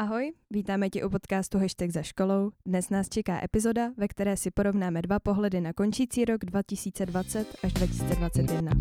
Ahoj, 0.00 0.32
vítáme 0.50 0.90
tě 0.90 1.04
u 1.04 1.10
podcastu 1.10 1.58
Hashtag 1.58 1.90
za 1.90 2.02
školou. 2.02 2.50
Dnes 2.66 2.90
nás 2.90 3.08
čeká 3.08 3.44
epizoda, 3.44 3.92
ve 3.96 4.08
které 4.08 4.36
si 4.36 4.50
porovnáme 4.50 5.02
dva 5.02 5.18
pohledy 5.18 5.60
na 5.60 5.72
končící 5.72 6.24
rok 6.24 6.44
2020 6.44 7.56
až 7.64 7.72
2021. 7.72 8.72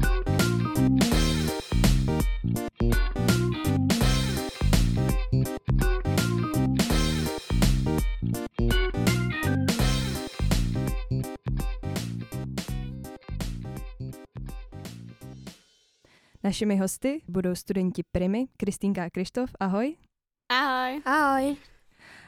Našimi 16.43 16.77
hosty 16.77 17.21
budou 17.27 17.55
studenti 17.55 18.03
Primy, 18.11 18.47
Kristýnka 18.57 19.03
a 19.03 19.09
Krištof. 19.09 19.49
Ahoj. 19.59 20.08
Ahoj. 20.51 21.01
Ahoj. 21.05 21.57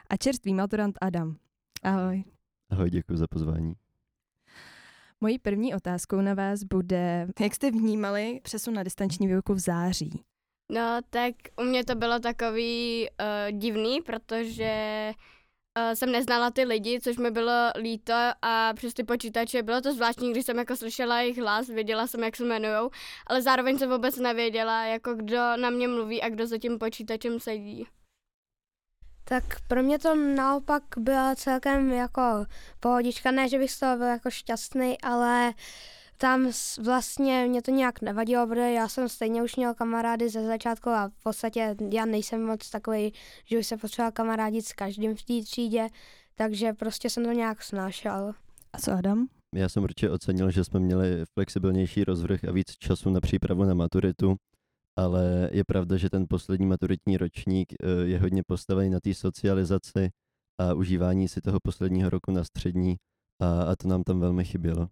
A 0.09 0.17
čerstvý 0.17 0.53
maturant 0.53 0.97
Adam. 1.01 1.35
Ahoj. 1.83 2.23
Ahoj, 2.69 2.89
děkuji 2.89 3.17
za 3.17 3.27
pozvání. 3.27 3.73
Mojí 5.21 5.39
první 5.39 5.75
otázkou 5.75 6.21
na 6.21 6.33
vás 6.33 6.63
bude, 6.63 7.27
jak 7.39 7.55
jste 7.55 7.71
vnímali 7.71 8.39
přesun 8.43 8.73
na 8.73 8.83
distanční 8.83 9.27
výuku 9.27 9.53
v 9.53 9.59
září? 9.59 10.23
No, 10.71 10.99
tak 11.09 11.35
u 11.61 11.63
mě 11.63 11.85
to 11.85 11.95
bylo 11.95 12.19
takový 12.19 13.07
uh, 13.09 13.57
divný, 13.57 14.01
protože 14.01 15.11
uh, 15.77 15.93
jsem 15.93 16.11
neznala 16.11 16.51
ty 16.51 16.63
lidi, 16.63 16.99
což 17.01 17.17
mi 17.17 17.31
bylo 17.31 17.71
líto 17.77 18.13
a 18.41 18.73
přes 18.73 18.93
ty 18.93 19.03
počítače 19.03 19.63
bylo 19.63 19.81
to 19.81 19.93
zvláštní, 19.93 20.31
když 20.31 20.45
jsem 20.45 20.57
jako 20.57 20.75
slyšela 20.75 21.21
jejich 21.21 21.37
hlas, 21.37 21.67
věděla 21.67 22.07
jsem, 22.07 22.23
jak 22.23 22.35
se 22.35 22.43
jmenujou, 22.43 22.89
ale 23.27 23.41
zároveň 23.41 23.77
jsem 23.77 23.89
vůbec 23.89 24.17
nevěděla, 24.17 24.85
jako 24.85 25.13
kdo 25.15 25.57
na 25.57 25.69
mě 25.69 25.87
mluví 25.87 26.21
a 26.21 26.29
kdo 26.29 26.47
za 26.47 26.57
tím 26.57 26.79
počítačem 26.79 27.39
sedí. 27.39 27.87
Tak 29.31 29.43
pro 29.67 29.83
mě 29.83 29.99
to 29.99 30.15
naopak 30.15 30.83
byla 30.97 31.35
celkem 31.35 31.91
jako 31.91 32.21
pohodička, 32.79 33.31
ne, 33.31 33.49
že 33.49 33.59
bych 33.59 33.71
z 33.71 33.79
toho 33.79 33.97
byl 33.97 34.07
jako 34.07 34.29
šťastný, 34.29 35.01
ale 35.01 35.53
tam 36.17 36.51
vlastně 36.83 37.45
mě 37.47 37.61
to 37.61 37.71
nějak 37.71 38.01
nevadilo, 38.01 38.47
protože 38.47 38.71
já 38.71 38.87
jsem 38.87 39.09
stejně 39.09 39.43
už 39.43 39.55
měl 39.55 39.73
kamarády 39.73 40.29
ze 40.29 40.45
začátku 40.45 40.89
a 40.89 41.07
v 41.07 41.23
podstatě 41.23 41.75
já 41.91 42.05
nejsem 42.05 42.45
moc 42.45 42.69
takový, 42.69 43.13
že 43.45 43.57
bych 43.57 43.65
se 43.65 43.77
potřeboval 43.77 44.11
kamarádit 44.11 44.65
s 44.65 44.73
každým 44.73 45.15
v 45.15 45.23
té 45.23 45.41
třídě, 45.43 45.87
takže 46.35 46.73
prostě 46.73 47.09
jsem 47.09 47.25
to 47.25 47.31
nějak 47.31 47.63
snášel. 47.63 48.33
A 48.73 48.77
co 48.77 48.91
Adam? 48.91 49.27
Já 49.55 49.69
jsem 49.69 49.83
určitě 49.83 50.09
ocenil, 50.09 50.51
že 50.51 50.63
jsme 50.63 50.79
měli 50.79 51.23
flexibilnější 51.33 52.03
rozvrh 52.03 52.43
a 52.43 52.51
víc 52.51 52.71
času 52.79 53.09
na 53.09 53.21
přípravu 53.21 53.63
na 53.63 53.73
maturitu, 53.73 54.35
ale 54.97 55.49
je 55.51 55.63
pravda, 55.63 55.97
že 55.97 56.09
ten 56.09 56.25
poslední 56.29 56.65
maturitní 56.65 57.17
ročník 57.17 57.73
eh, 57.73 57.87
je 58.03 58.19
hodně 58.19 58.43
postavený 58.47 58.89
na 58.89 58.99
té 58.99 59.13
socializaci 59.13 60.09
a 60.61 60.73
užívání 60.73 61.27
si 61.27 61.41
toho 61.41 61.59
posledního 61.63 62.09
roku 62.09 62.31
na 62.31 62.43
střední 62.43 62.95
a, 63.41 63.63
a 63.63 63.75
to 63.75 63.87
nám 63.87 64.03
tam 64.03 64.19
velmi 64.19 64.45
chybělo. 64.45 64.87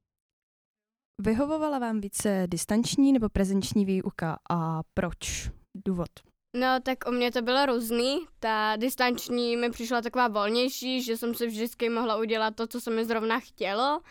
Vyhovovala 1.21 1.79
vám 1.79 2.01
více 2.01 2.43
distanční 2.47 3.13
nebo 3.13 3.29
prezenční 3.29 3.85
výuka 3.85 4.37
a 4.49 4.81
proč? 4.93 5.51
Důvod? 5.85 6.09
No, 6.55 6.79
tak 6.83 6.97
u 7.07 7.11
mě 7.11 7.31
to 7.31 7.41
bylo 7.41 7.65
různý. 7.65 8.19
Ta 8.39 8.75
distanční 8.75 9.57
mi 9.57 9.69
přišla 9.69 10.01
taková 10.01 10.27
volnější, 10.27 11.03
že 11.03 11.17
jsem 11.17 11.35
si 11.35 11.47
vždycky 11.47 11.89
mohla 11.89 12.17
udělat 12.17 12.55
to, 12.55 12.67
co 12.67 12.81
se 12.81 12.91
mi 12.91 13.05
zrovna 13.05 13.39
chtělo. 13.39 14.01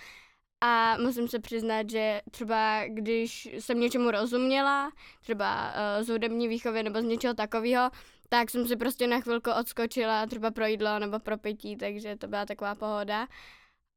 A 0.60 0.96
musím 0.96 1.28
se 1.28 1.38
přiznat, 1.38 1.90
že 1.90 2.20
třeba 2.30 2.86
když 2.88 3.48
jsem 3.58 3.80
něčemu 3.80 4.10
rozuměla, 4.10 4.90
třeba 5.20 5.72
uh, 5.72 6.04
z 6.04 6.08
hudební 6.08 6.48
výchovy 6.48 6.82
nebo 6.82 7.00
z 7.00 7.04
něčeho 7.04 7.34
takového, 7.34 7.90
tak 8.28 8.50
jsem 8.50 8.66
si 8.66 8.76
prostě 8.76 9.06
na 9.06 9.20
chvilku 9.20 9.50
odskočila 9.60 10.26
třeba 10.26 10.50
pro 10.50 10.66
jídlo 10.66 10.98
nebo 10.98 11.18
pro 11.18 11.38
pití, 11.38 11.76
takže 11.76 12.16
to 12.16 12.28
byla 12.28 12.46
taková 12.46 12.74
pohoda. 12.74 13.26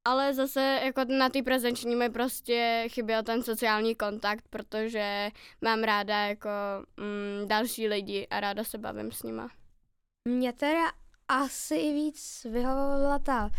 Ale 0.07 0.33
zase 0.33 0.79
jako 0.83 1.01
na 1.17 1.29
té 1.29 1.43
prezenční 1.43 1.95
mi 1.95 2.09
prostě 2.09 2.85
chyběl 2.87 3.23
ten 3.23 3.43
sociální 3.43 3.95
kontakt, 3.95 4.45
protože 4.49 5.29
mám 5.61 5.83
ráda 5.83 6.17
jako 6.17 6.49
mm, 6.97 7.47
další 7.47 7.87
lidi 7.87 8.27
a 8.27 8.39
ráda 8.39 8.63
se 8.63 8.77
bavím 8.77 9.11
s 9.11 9.23
nima. 9.23 9.49
Mě 10.27 10.53
teda 10.53 10.91
asi 11.27 11.93
víc 11.93 12.47
vyhovovala 12.49 13.19
ta 13.19 13.49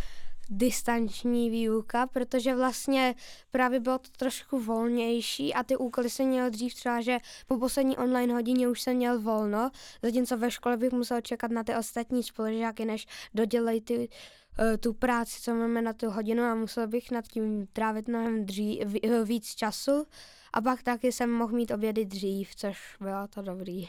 distanční 0.50 1.50
výuka, 1.50 2.06
protože 2.06 2.54
vlastně 2.54 3.14
právě 3.50 3.80
bylo 3.80 3.98
to 3.98 4.08
trošku 4.16 4.60
volnější 4.60 5.54
a 5.54 5.62
ty 5.62 5.76
úkoly 5.76 6.10
jsem 6.10 6.26
měl 6.26 6.50
dřív 6.50 6.74
třeba, 6.74 7.00
že 7.00 7.18
po 7.46 7.58
poslední 7.58 7.96
online 7.96 8.34
hodině 8.34 8.68
už 8.68 8.80
jsem 8.80 8.96
měl 8.96 9.20
volno, 9.20 9.70
zatímco 10.02 10.36
ve 10.36 10.50
škole 10.50 10.76
bych 10.76 10.92
musel 10.92 11.20
čekat 11.20 11.50
na 11.50 11.64
ty 11.64 11.76
ostatní 11.76 12.22
spolužáky, 12.22 12.84
než 12.84 13.06
dodělají 13.34 13.80
ty 13.80 13.98
uh, 13.98 14.76
tu 14.80 14.92
práci, 14.92 15.40
co 15.42 15.54
máme 15.54 15.82
na 15.82 15.92
tu 15.92 16.10
hodinu 16.10 16.42
a 16.42 16.54
musel 16.54 16.88
bych 16.88 17.10
nad 17.10 17.28
tím 17.28 17.66
trávit 17.72 18.08
mnohem 18.08 18.44
dřív, 18.46 18.82
víc 19.24 19.54
času 19.54 20.06
a 20.52 20.60
pak 20.60 20.82
taky 20.82 21.12
jsem 21.12 21.30
mohl 21.30 21.52
mít 21.52 21.70
obědy 21.70 22.04
dřív, 22.04 22.56
což 22.56 22.96
bylo 23.00 23.28
to 23.28 23.42
dobrý. 23.42 23.88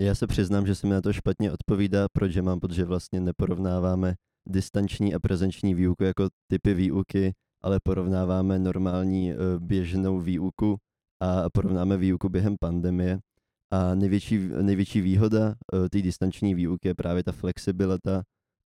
Já 0.00 0.14
se 0.14 0.26
přiznám, 0.26 0.66
že 0.66 0.74
se 0.74 0.86
mi 0.86 0.94
na 0.94 1.00
to 1.00 1.12
špatně 1.12 1.52
odpovídá, 1.52 2.06
protože 2.12 2.42
mám 2.42 2.60
pocit, 2.60 2.74
že 2.74 2.84
vlastně 2.84 3.20
neporovnáváme 3.20 4.14
distanční 4.46 5.14
a 5.14 5.18
prezenční 5.18 5.74
výuku 5.74 6.04
jako 6.04 6.28
typy 6.50 6.74
výuky, 6.74 7.32
ale 7.62 7.80
porovnáváme 7.84 8.58
normální 8.58 9.32
eh, 9.32 9.36
běžnou 9.58 10.20
výuku 10.20 10.76
a 11.22 11.50
porovnáme 11.50 11.96
výuku 11.96 12.28
během 12.28 12.56
pandemie. 12.60 13.18
A 13.72 13.94
největší, 13.94 14.38
největší 14.62 15.00
výhoda 15.00 15.54
eh, 15.74 15.88
té 15.88 16.02
distanční 16.02 16.54
výuky 16.54 16.88
je 16.88 16.94
právě 16.94 17.24
ta 17.24 17.32
flexibilita 17.32 18.22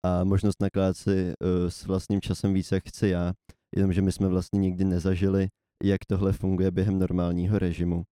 a 0.05 0.23
možnost 0.23 0.61
nakládat 0.61 0.97
si 0.97 1.29
eh, 1.31 1.71
s 1.71 1.85
vlastním 1.85 2.21
časem 2.21 2.53
více, 2.53 2.75
jak 2.75 2.87
chci 2.87 3.07
já, 3.07 3.33
jenomže 3.75 4.01
my 4.01 4.11
jsme 4.11 4.27
vlastně 4.27 4.59
nikdy 4.59 4.85
nezažili, 4.85 5.47
jak 5.83 6.05
tohle 6.07 6.33
funguje 6.33 6.71
během 6.71 6.99
normálního 6.99 7.59
režimu. 7.59 8.03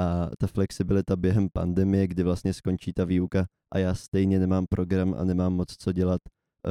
A 0.00 0.30
ta 0.38 0.46
flexibilita 0.46 1.16
během 1.16 1.48
pandemie, 1.52 2.06
kdy 2.06 2.22
vlastně 2.22 2.54
skončí 2.54 2.92
ta 2.92 3.04
výuka 3.04 3.46
a 3.74 3.78
já 3.78 3.94
stejně 3.94 4.38
nemám 4.38 4.66
program 4.70 5.14
a 5.18 5.24
nemám 5.24 5.52
moc 5.52 5.76
co 5.76 5.92
dělat, 5.92 6.20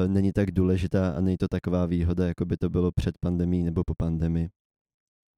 není 0.07 0.33
tak 0.33 0.51
důležitá 0.51 1.11
a 1.11 1.21
není 1.21 1.37
to 1.37 1.47
taková 1.47 1.85
výhoda, 1.85 2.27
jako 2.27 2.45
by 2.45 2.57
to 2.57 2.69
bylo 2.69 2.91
před 2.91 3.17
pandemí 3.17 3.63
nebo 3.63 3.83
po 3.83 3.93
pandemii. 3.95 4.49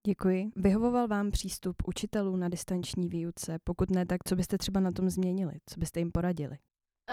Děkuji. 0.08 0.52
Vyhovoval 0.56 1.08
vám 1.08 1.32
přístup 1.32 1.76
učitelů 1.88 2.36
na 2.36 2.50
distanční 2.50 3.08
výuce? 3.08 3.60
Pokud 3.64 3.90
ne, 3.90 4.06
tak 4.06 4.22
co 4.28 4.36
byste 4.36 4.58
třeba 4.58 4.80
na 4.80 4.92
tom 4.92 5.10
změnili? 5.10 5.54
Co 5.70 5.80
byste 5.80 6.00
jim 6.00 6.12
poradili? 6.12 6.58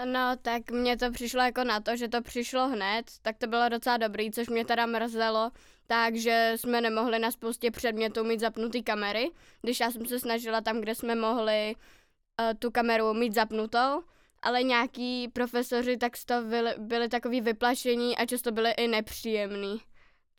No, 0.05 0.35
tak 0.41 0.71
mně 0.71 0.97
to 0.97 1.11
přišlo 1.11 1.41
jako 1.41 1.63
na 1.63 1.79
to, 1.79 1.95
že 1.95 2.07
to 2.07 2.21
přišlo 2.21 2.67
hned, 2.67 3.05
tak 3.21 3.37
to 3.37 3.47
bylo 3.47 3.69
docela 3.69 3.97
dobrý, 3.97 4.31
což 4.31 4.49
mě 4.49 4.65
teda 4.65 4.85
mrzelo, 4.85 5.51
takže 5.87 6.53
jsme 6.55 6.81
nemohli 6.81 7.19
na 7.19 7.31
spoustě 7.31 7.71
předmětů 7.71 8.23
mít 8.23 8.39
zapnutý 8.39 8.83
kamery, 8.83 9.31
když 9.61 9.79
já 9.79 9.91
jsem 9.91 10.05
se 10.05 10.19
snažila 10.19 10.61
tam, 10.61 10.81
kde 10.81 10.95
jsme 10.95 11.15
mohli 11.15 11.75
uh, 11.75 12.53
tu 12.59 12.71
kameru 12.71 13.13
mít 13.13 13.33
zapnutou, 13.33 14.03
ale 14.41 14.63
nějaký 14.63 15.27
profesoři 15.27 15.97
tak 15.97 16.13
toho 16.25 16.43
byli, 16.43 16.75
byli 16.77 17.09
takový 17.09 17.41
vyplašení 17.41 18.17
a 18.17 18.25
často 18.25 18.51
byli 18.51 18.71
i 18.71 18.87
nepříjemný, 18.87 19.81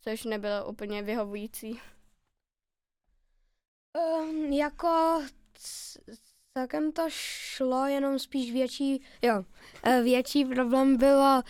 což 0.01 0.23
nebylo 0.23 0.65
úplně 0.69 1.03
vyhovující. 1.03 1.81
Um, 4.19 4.45
jako 4.45 5.21
celkem 6.57 6.91
to 6.91 7.03
šlo, 7.09 7.85
jenom 7.85 8.19
spíš 8.19 8.51
větší, 8.51 9.05
jo, 9.21 9.43
e, 9.83 10.01
větší 10.01 10.45
problém 10.45 10.97
bylo 10.97 11.43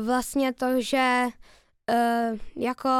vlastně 0.00 0.52
to, 0.52 0.80
že 0.80 1.24
uh, 1.90 2.38
jako 2.56 2.90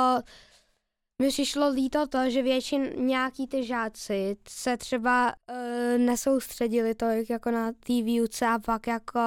mi 1.22 1.28
přišlo 1.28 1.68
líto 1.68 2.06
to, 2.06 2.30
že 2.30 2.42
většin 2.42 3.06
nějaký 3.06 3.46
ty 3.46 3.64
žáci 3.64 4.36
se 4.48 4.76
třeba 4.76 5.32
uh, 5.32 5.98
nesoustředili 5.98 6.94
tolik 6.94 7.30
jako 7.30 7.50
na 7.50 7.72
té 7.72 8.02
výuce 8.02 8.46
a 8.46 8.58
pak 8.58 8.86
jako 8.86 9.20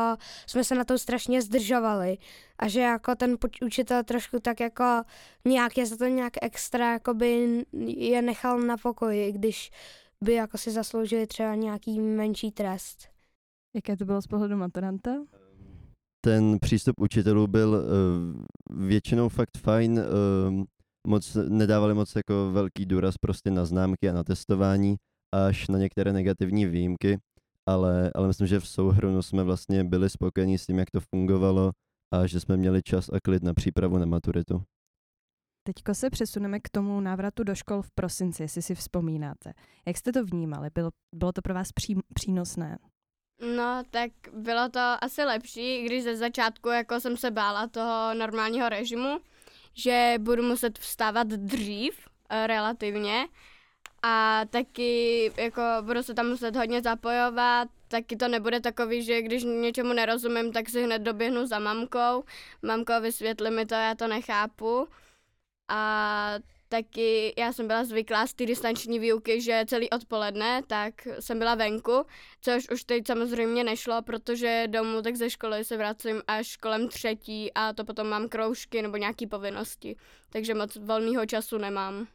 jsme 0.47 0.64
se 0.64 0.76
na 0.76 0.84
to 0.84 0.97
strašně 0.97 1.42
zdržovali. 1.42 2.18
A 2.59 2.67
že 2.67 2.79
jako 2.79 3.16
ten 3.16 3.38
učitel 3.66 4.03
trošku 4.03 4.40
tak 4.40 4.59
jako 4.59 5.03
nějak 5.47 5.78
je 5.78 5.85
za 5.85 5.97
to 5.97 6.06
nějak 6.06 6.34
extra 6.41 6.94
jako 6.94 7.14
by 7.14 7.64
je 7.88 8.22
nechal 8.22 8.59
na 8.59 8.78
pokoji, 8.78 9.32
když 9.32 9.72
by 10.23 10.34
jako 10.34 10.58
si 10.58 10.72
zasloužili 10.72 11.28
třeba 11.28 11.56
nějaký 11.56 12.00
menší 12.00 12.52
trest. 12.52 13.09
Jaké 13.76 13.97
to 13.97 14.06
bylo 14.06 14.22
z 14.22 14.28
pohledu 14.28 14.58
maturanta? 14.58 15.11
Ten 16.26 16.59
přístup 16.59 16.96
učitelů 17.00 17.47
byl 17.47 17.70
uh, 17.70 18.88
většinou 18.88 19.29
fakt 19.29 19.58
fajn. 19.58 20.00
Uh, 20.00 20.64
moc, 21.08 21.38
nedávali 21.50 21.94
moc 21.94 22.16
jako 22.16 22.52
velký 22.52 22.86
důraz 22.86 23.18
prostě 23.18 23.52
na 23.52 23.66
známky 23.66 24.09
a 24.09 24.14
na 24.14 24.24
testování, 24.24 24.96
až 25.34 25.68
na 25.68 25.80
některé 25.80 26.14
negativní 26.14 26.66
výjimky, 26.66 27.18
ale, 27.66 28.12
ale 28.16 28.28
myslím, 28.28 28.48
že 28.48 28.59
v 28.59 28.68
souhrnu 28.68 29.22
jsme 29.22 29.44
vlastně 29.44 29.84
byli 29.84 30.09
spokojení 30.09 30.58
s 30.58 30.66
tím, 30.66 30.80
jak 30.80 30.92
to 30.92 31.00
fungovalo 31.00 31.72
a 32.14 32.28
že 32.28 32.40
jsme 32.40 32.58
měli 32.58 32.82
čas 32.84 33.09
a 33.09 33.20
klid 33.24 33.44
na 33.44 33.54
přípravu 33.54 33.98
na 33.98 34.06
maturitu. 34.06 34.64
Teďko 35.68 35.94
se 35.94 36.09
přesuneme 36.09 36.59
k 36.59 36.70
tomu 36.70 37.02
návratu 37.02 37.44
do 37.44 37.56
škol 37.56 37.82
v 37.82 37.92
prosinci, 37.92 38.44
jestli 38.44 38.62
si 38.62 38.76
vzpomínáte. 38.76 39.54
Jak 39.88 39.98
jste 39.98 40.12
to 40.12 40.26
vnímali? 40.26 40.70
Bylo, 40.76 40.90
bylo 41.16 41.32
to 41.32 41.42
pro 41.42 41.54
vás 41.54 41.72
pří, 41.72 41.96
přínosné? 42.14 42.78
No, 43.56 43.84
tak 43.90 44.12
bylo 44.34 44.70
to 44.70 44.80
asi 45.02 45.24
lepší, 45.24 45.84
když 45.84 46.04
ze 46.04 46.16
začátku 46.16 46.70
jako 46.70 47.00
jsem 47.00 47.18
se 47.18 47.32
bála 47.32 47.68
toho 47.68 48.14
normálního 48.14 48.70
režimu, 48.70 49.20
že 49.78 50.16
budu 50.18 50.44
muset 50.44 50.79
vstávat 50.79 51.28
dřív 51.28 52.08
eh, 52.29 52.47
relativně. 52.47 53.28
A 54.03 54.41
taky 54.50 55.32
jako 55.38 55.62
budu 55.82 56.03
se 56.03 56.14
tam 56.14 56.29
muset 56.29 56.56
hodně 56.56 56.82
zapojovat, 56.82 57.68
taky 57.88 58.16
to 58.16 58.28
nebude 58.28 58.59
takový, 58.59 59.03
že 59.03 59.22
když 59.22 59.44
něčemu 59.44 59.94
nerozumím, 59.94 60.52
tak 60.52 60.70
si 60.70 60.84
hned 60.84 61.00
doběhnu 61.00 61.46
za 61.46 61.59
mamkou, 61.59 62.24
mamko 62.62 63.02
vysvětli 63.02 63.52
mi 63.52 63.66
to, 63.66 63.76
já 63.76 63.96
to 63.96 64.08
nechápu. 64.08 64.88
A 65.68 66.34
taky 66.69 67.34
já 67.37 67.53
jsem 67.53 67.67
byla 67.67 67.84
zvyklá 67.84 68.28
z 68.28 68.34
té 68.34 68.46
distanční 68.46 68.99
výuky, 68.99 69.41
že 69.41 69.66
celý 69.67 69.90
odpoledne, 69.90 70.61
tak 70.67 70.93
jsem 71.19 71.40
byla 71.40 71.55
venku, 71.55 72.05
což 72.41 72.69
už 72.69 72.84
teď 72.84 73.08
samozřejmě 73.08 73.64
nešlo, 73.64 74.02
protože 74.02 74.64
domů 74.67 75.02
tak 75.02 75.16
ze 75.16 75.29
školy 75.29 75.64
se 75.64 75.78
vracím 75.78 76.22
až 76.28 76.58
kolem 76.58 76.87
třetí 76.87 77.53
a 77.53 77.73
to 77.73 77.85
potom 77.85 78.08
mám 78.08 78.29
kroužky 78.29 78.81
nebo 78.81 78.97
nějaké 78.97 79.28
povinnosti, 79.28 79.96
takže 80.29 80.53
moc 80.53 80.75
volného 80.75 81.25
času 81.25 81.58
nemám. 81.58 82.08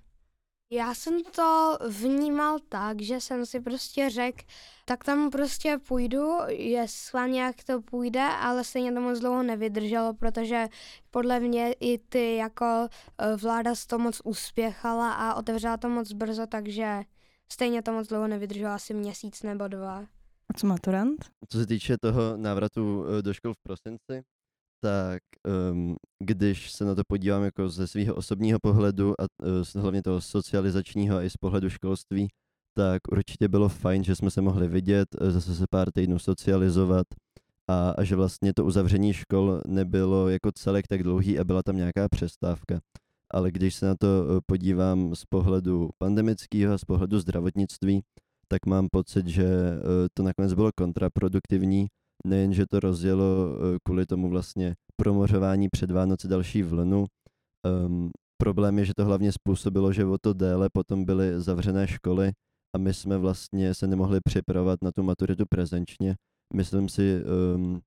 Já 0.72 0.94
jsem 0.94 1.22
to 1.24 1.78
vnímal 1.88 2.58
tak, 2.68 3.02
že 3.02 3.20
jsem 3.20 3.46
si 3.46 3.60
prostě 3.60 4.10
řekl, 4.10 4.38
tak 4.84 5.04
tam 5.04 5.30
prostě 5.30 5.78
půjdu, 5.88 6.28
jestli 6.48 7.30
nějak 7.30 7.64
to 7.64 7.82
půjde, 7.82 8.22
ale 8.22 8.64
stejně 8.64 8.92
to 8.92 9.00
moc 9.00 9.18
dlouho 9.18 9.42
nevydrželo, 9.42 10.14
protože 10.14 10.68
podle 11.10 11.40
mě 11.40 11.72
i 11.72 11.98
ty 11.98 12.36
jako 12.36 12.88
eh, 13.18 13.36
vláda 13.36 13.72
to 13.86 13.98
moc 13.98 14.20
uspěchala 14.24 15.12
a 15.12 15.34
otevřela 15.34 15.76
to 15.76 15.88
moc 15.88 16.12
brzo, 16.12 16.46
takže 16.46 17.02
stejně 17.52 17.82
to 17.82 17.92
moc 17.92 18.08
dlouho 18.08 18.28
nevydrželo, 18.28 18.72
asi 18.72 18.94
měsíc 18.94 19.42
nebo 19.42 19.68
dva. 19.68 19.98
A 20.48 20.54
co 20.56 20.66
maturant? 20.66 21.24
Co 21.48 21.58
se 21.58 21.66
týče 21.66 21.98
toho 21.98 22.36
návratu 22.36 23.04
eh, 23.18 23.22
do 23.22 23.34
škol 23.34 23.54
v 23.54 23.62
prosinci, 23.62 24.22
tak 24.80 25.22
um, 25.72 25.96
když 26.24 26.72
se 26.72 26.84
na 26.84 26.94
to 26.94 27.02
podívám 27.08 27.42
jako 27.42 27.68
ze 27.68 27.86
svého 27.86 28.14
osobního 28.14 28.58
pohledu 28.62 29.20
a 29.20 29.24
uh, 29.74 29.82
hlavně 29.82 30.02
toho 30.02 30.20
socializačního 30.20 31.16
a 31.16 31.22
i 31.22 31.30
z 31.30 31.36
pohledu 31.36 31.70
školství, 31.70 32.28
tak 32.74 33.02
určitě 33.12 33.48
bylo 33.48 33.68
fajn, 33.68 34.04
že 34.04 34.16
jsme 34.16 34.30
se 34.30 34.40
mohli 34.40 34.68
vidět, 34.68 35.08
uh, 35.20 35.30
zase 35.30 35.54
se 35.54 35.64
pár 35.70 35.92
týdnů 35.92 36.18
socializovat 36.18 37.06
a, 37.68 37.90
a 37.90 38.04
že 38.04 38.16
vlastně 38.16 38.54
to 38.54 38.64
uzavření 38.64 39.12
škol 39.12 39.60
nebylo 39.66 40.28
jako 40.28 40.52
celek 40.52 40.86
tak 40.86 41.02
dlouhý 41.02 41.38
a 41.38 41.44
byla 41.44 41.62
tam 41.62 41.76
nějaká 41.76 42.08
přestávka. 42.08 42.80
Ale 43.34 43.50
když 43.50 43.74
se 43.74 43.86
na 43.86 43.94
to 43.94 44.06
uh, 44.06 44.38
podívám 44.46 45.14
z 45.14 45.24
pohledu 45.24 45.90
pandemického 45.98 46.74
a 46.74 46.78
z 46.78 46.84
pohledu 46.84 47.18
zdravotnictví, 47.18 48.02
tak 48.48 48.66
mám 48.66 48.88
pocit, 48.92 49.26
že 49.26 49.46
to 50.14 50.22
nakonec 50.22 50.54
bylo 50.54 50.70
kontraproduktivní, 50.76 51.86
nejen, 52.26 52.52
že 52.52 52.66
to 52.66 52.80
rozjelo 52.80 53.56
eh, 53.56 53.78
kvůli 53.84 54.06
tomu 54.06 54.28
vlastně 54.28 54.74
promořování 54.96 55.68
před 55.68 55.90
Vánoce 55.90 56.28
další 56.28 56.62
vlnu, 56.62 57.06
um, 57.86 58.10
problém 58.42 58.78
je, 58.78 58.84
že 58.84 58.92
to 58.96 59.04
hlavně 59.04 59.32
způsobilo, 59.32 59.92
že 59.92 60.04
o 60.04 60.18
to 60.18 60.32
déle 60.32 60.68
potom 60.72 61.04
byly 61.04 61.40
zavřené 61.40 61.86
školy 61.86 62.32
a 62.76 62.78
my 62.78 62.94
jsme 62.94 63.18
vlastně 63.18 63.74
se 63.74 63.86
nemohli 63.86 64.20
připravovat 64.24 64.78
na 64.82 64.92
tu 64.92 65.02
maturitu 65.02 65.44
prezenčně. 65.50 66.14
Myslím 66.54 66.88
si, 66.88 67.22
um, 67.54 67.80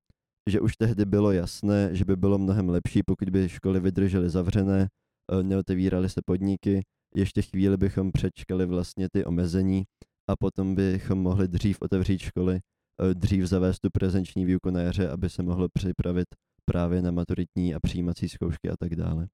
že 0.49 0.59
už 0.59 0.75
tehdy 0.77 1.05
bylo 1.05 1.31
jasné, 1.31 1.89
že 1.95 2.05
by 2.05 2.15
bylo 2.15 2.37
mnohem 2.37 2.69
lepší, 2.69 3.03
pokud 3.03 3.29
by 3.29 3.49
školy 3.49 3.79
vydržely 3.79 4.29
zavřené, 4.29 4.87
uh, 5.33 5.43
neotevíraly 5.43 6.09
se 6.09 6.21
podniky, 6.25 6.81
ještě 7.15 7.41
chvíli 7.41 7.77
bychom 7.77 8.11
přečkali 8.11 8.65
vlastně 8.65 9.07
ty 9.13 9.25
omezení 9.25 9.83
a 10.29 10.35
potom 10.35 10.75
bychom 10.75 11.19
mohli 11.19 11.47
dřív 11.47 11.77
otevřít 11.81 12.19
školy 12.19 12.59
Eh, 12.59 12.74
dřív 13.13 13.45
zavést 13.45 13.79
tu 13.79 13.89
prezenční 13.89 14.45
výuku 14.45 14.69
na 14.69 14.81
jaře, 14.81 15.09
aby 15.09 15.29
se 15.29 15.43
mohlo 15.43 15.67
připravit 15.73 16.27
právě 16.65 17.01
na 17.01 17.11
maturitní 17.11 17.75
a 17.75 17.79
přijímací 17.79 18.29
zkoušky 18.29 18.69
a 18.69 18.77
tak 18.77 18.95
dále. 18.95 19.27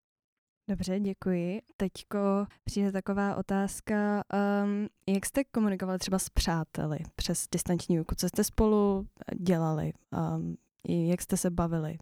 Dobře, 0.69 0.99
děkuji. 0.99 1.61
Teďko 1.77 2.19
přijde 2.63 2.91
taková 2.91 3.35
otázka, 3.35 4.23
um, 4.63 4.87
jak 5.15 5.25
jste 5.25 5.43
komunikovali 5.43 5.99
třeba 5.99 6.19
s 6.19 6.29
přáteli 6.29 6.99
přes 7.15 7.47
distanční 7.51 7.95
výuku? 7.95 8.15
Co 8.15 8.27
jste 8.27 8.43
spolu 8.43 9.07
dělali? 9.39 9.93
Um, 10.35 10.57
jak 10.87 11.21
jste 11.21 11.37
se 11.37 11.49
bavili? 11.49 11.97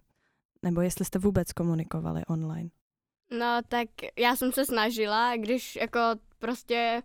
Nebo 0.64 0.82
jestli 0.82 1.06
jste 1.06 1.20
vůbec 1.20 1.54
komunikovali 1.54 2.26
online? 2.26 2.70
No, 3.40 3.60
tak 3.68 3.88
já 4.18 4.36
jsem 4.36 4.52
se 4.52 4.66
snažila, 4.66 5.36
když 5.36 5.76
jako 5.76 6.00
prostě 6.40 7.02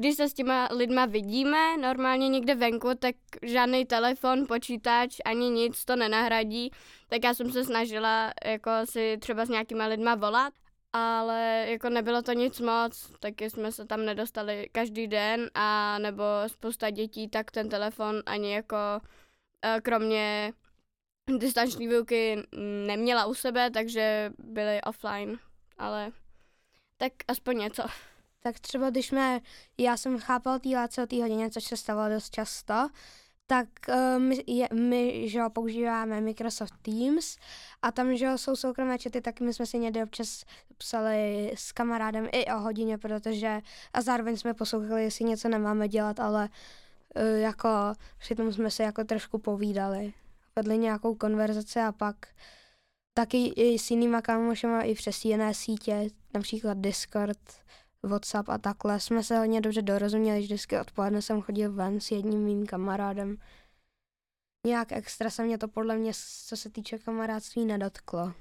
když 0.00 0.14
se 0.14 0.28
s 0.28 0.34
těma 0.34 0.68
lidma 0.72 1.06
vidíme 1.06 1.76
normálně 1.76 2.28
někde 2.28 2.54
venku, 2.54 2.88
tak 2.98 3.14
žádný 3.42 3.86
telefon, 3.86 4.46
počítač 4.46 5.16
ani 5.24 5.50
nic 5.50 5.84
to 5.84 5.96
nenahradí, 5.96 6.70
tak 7.08 7.24
já 7.24 7.34
jsem 7.34 7.52
se 7.52 7.64
snažila 7.64 8.32
jako 8.44 8.70
si 8.84 9.18
třeba 9.20 9.44
s 9.44 9.48
nějakýma 9.48 9.86
lidma 9.86 10.14
volat, 10.14 10.52
ale 10.92 11.66
jako 11.68 11.90
nebylo 11.90 12.22
to 12.22 12.32
nic 12.32 12.60
moc, 12.60 13.12
taky 13.20 13.50
jsme 13.50 13.72
se 13.72 13.86
tam 13.86 14.04
nedostali 14.04 14.68
každý 14.72 15.06
den 15.06 15.50
a 15.54 15.98
nebo 15.98 16.24
spousta 16.46 16.90
dětí, 16.90 17.28
tak 17.28 17.50
ten 17.50 17.68
telefon 17.68 18.22
ani 18.26 18.52
jako 18.52 18.76
eh, 19.64 19.80
kromě 19.80 20.52
distanční 21.38 21.88
výuky 21.88 22.42
neměla 22.86 23.26
u 23.26 23.34
sebe, 23.34 23.70
takže 23.70 24.32
byly 24.38 24.80
offline, 24.82 25.38
ale 25.78 26.10
tak 26.96 27.12
aspoň 27.28 27.58
něco 27.58 27.82
tak 28.40 28.60
třeba 28.60 28.90
když 28.90 29.06
jsme, 29.06 29.40
já 29.78 29.96
jsem 29.96 30.18
chápal 30.18 30.58
té 30.58 30.68
láce 30.68 31.02
o 31.02 31.06
té 31.06 31.22
hodině, 31.22 31.50
což 31.50 31.64
se 31.64 31.76
stalo 31.76 32.14
dost 32.14 32.30
často, 32.30 32.88
tak 33.46 33.68
uh, 33.88 34.22
my, 34.22 34.44
je, 34.46 34.68
my 34.74 35.28
že 35.28 35.40
používáme 35.52 36.20
Microsoft 36.20 36.74
Teams 36.82 37.36
a 37.82 37.92
tam, 37.92 38.16
že 38.16 38.38
jsou 38.38 38.56
soukromé 38.56 38.98
čety, 38.98 39.20
tak 39.20 39.40
my 39.40 39.54
jsme 39.54 39.66
si 39.66 39.78
někdy 39.78 40.02
občas 40.02 40.44
psali 40.78 41.52
s 41.54 41.72
kamarádem 41.72 42.28
i 42.32 42.46
o 42.46 42.58
hodině, 42.58 42.98
protože 42.98 43.60
a 43.92 44.02
zároveň 44.02 44.36
jsme 44.36 44.54
poslouchali, 44.54 45.04
jestli 45.04 45.24
něco 45.24 45.48
nemáme 45.48 45.88
dělat, 45.88 46.20
ale 46.20 46.48
uh, 47.16 47.22
jako 47.40 47.68
přitom 48.18 48.52
jsme 48.52 48.70
se 48.70 48.82
jako 48.82 49.04
trošku 49.04 49.38
povídali, 49.38 50.12
vedli 50.56 50.78
nějakou 50.78 51.14
konverzaci 51.14 51.80
a 51.80 51.92
pak 51.92 52.16
taky 53.14 53.46
i 53.46 53.78
s 53.78 53.90
jinýma 53.90 54.22
kámošema 54.22 54.82
i 54.82 54.94
přes 54.94 55.24
jiné 55.24 55.54
sítě, 55.54 56.08
například 56.34 56.78
Discord, 56.78 57.38
WhatsApp 58.02 58.48
a 58.48 58.58
takhle 58.58 59.00
jsme 59.00 59.22
se 59.22 59.38
hodně 59.38 59.60
dobře 59.60 59.82
dorozuměli, 59.82 60.42
že 60.42 60.46
vždycky 60.46 60.78
odpoledne 60.80 61.22
jsem 61.22 61.42
chodil 61.42 61.72
ven 61.72 62.00
s 62.00 62.10
jedním 62.10 62.40
mým 62.40 62.66
kamarádem. 62.66 63.36
Nějak 64.66 64.92
extra 64.92 65.30
se 65.30 65.44
mě 65.44 65.58
to 65.58 65.68
podle 65.68 65.96
mě, 65.96 66.12
co 66.46 66.56
se 66.56 66.70
týče 66.70 66.98
kamarádství, 66.98 67.64
nedotklo. 67.64 68.32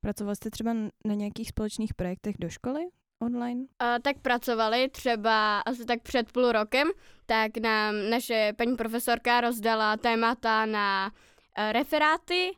Pracoval 0.00 0.34
jste 0.34 0.50
třeba 0.50 0.74
na 1.04 1.14
nějakých 1.14 1.48
společných 1.48 1.94
projektech 1.94 2.36
do 2.38 2.48
školy 2.48 2.80
online? 3.22 3.60
Uh, 3.60 3.98
tak 4.02 4.18
pracovali 4.18 4.88
třeba 4.88 5.60
asi 5.60 5.84
tak 5.84 6.02
před 6.02 6.32
půl 6.32 6.52
rokem, 6.52 6.88
tak 7.26 7.56
nám 7.56 7.94
naše 8.10 8.52
paní 8.56 8.76
profesorka 8.76 9.40
rozdala 9.40 9.96
témata 9.96 10.66
na 10.66 11.06
uh, 11.06 11.72
referáty 11.72 12.50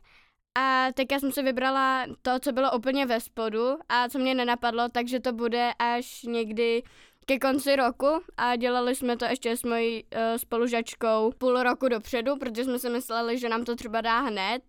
a 0.55 0.87
teď 0.93 1.07
já 1.11 1.19
jsem 1.19 1.31
si 1.31 1.43
vybrala 1.43 2.05
to, 2.21 2.39
co 2.39 2.51
bylo 2.51 2.71
úplně 2.77 3.05
ve 3.05 3.19
spodu 3.19 3.77
a 3.89 4.09
co 4.09 4.19
mě 4.19 4.35
nenapadlo, 4.35 4.89
takže 4.89 5.19
to 5.19 5.33
bude 5.33 5.71
až 5.79 6.23
někdy 6.23 6.83
ke 7.25 7.39
konci 7.39 7.75
roku. 7.75 8.07
A 8.37 8.55
dělali 8.55 8.95
jsme 8.95 9.17
to 9.17 9.25
ještě 9.25 9.57
s 9.57 9.63
mojí 9.63 10.03
uh, 10.03 10.19
spolužačkou 10.37 11.31
půl 11.37 11.63
roku 11.63 11.87
dopředu, 11.87 12.37
protože 12.37 12.63
jsme 12.63 12.79
si 12.79 12.89
mysleli, 12.89 13.37
že 13.37 13.49
nám 13.49 13.65
to 13.65 13.75
třeba 13.75 14.01
dá 14.01 14.19
hned 14.19 14.61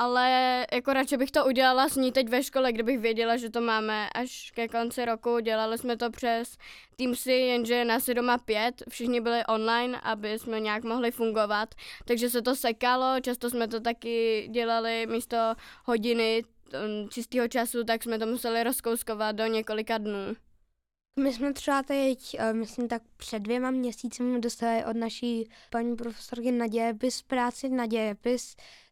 ale 0.00 0.66
jako 0.72 0.92
radši 0.92 1.16
bych 1.16 1.30
to 1.30 1.46
udělala 1.46 1.88
s 1.88 1.96
ní 1.96 2.12
teď 2.12 2.28
ve 2.28 2.42
škole, 2.42 2.72
kdybych 2.72 2.98
věděla, 2.98 3.36
že 3.36 3.50
to 3.50 3.60
máme 3.60 4.08
až 4.14 4.50
ke 4.50 4.68
konci 4.68 5.04
roku. 5.04 5.40
Dělali 5.40 5.78
jsme 5.78 5.96
to 5.96 6.10
přes 6.10 6.56
Teamsy, 6.96 7.32
jenže 7.32 7.84
nás 7.84 8.08
je 8.08 8.14
doma 8.14 8.38
pět, 8.38 8.82
všichni 8.88 9.20
byli 9.20 9.46
online, 9.46 10.00
aby 10.00 10.38
jsme 10.38 10.60
nějak 10.60 10.84
mohli 10.84 11.10
fungovat, 11.10 11.74
takže 12.04 12.30
se 12.30 12.42
to 12.42 12.56
sekalo, 12.56 13.20
často 13.20 13.50
jsme 13.50 13.68
to 13.68 13.80
taky 13.80 14.48
dělali 14.50 15.06
místo 15.06 15.36
hodiny 15.84 16.42
mm, 16.72 17.08
čistého 17.08 17.48
času, 17.48 17.84
tak 17.84 18.02
jsme 18.02 18.18
to 18.18 18.26
museli 18.26 18.64
rozkouskovat 18.64 19.36
do 19.36 19.46
několika 19.46 19.98
dnů. 19.98 20.36
My 21.16 21.32
jsme 21.32 21.52
třeba 21.52 21.82
teď, 21.82 22.36
eh, 22.38 22.52
myslím 22.52 22.88
tak 22.88 23.02
před 23.16 23.38
dvěma 23.38 23.70
měsíci 23.70 24.22
dostali 24.38 24.84
od 24.84 24.96
naší 24.96 25.50
paní 25.70 25.96
profesorky 25.96 26.52
na 26.52 26.66
dějepis 26.66 27.22
práci 27.22 27.68
na 27.68 27.86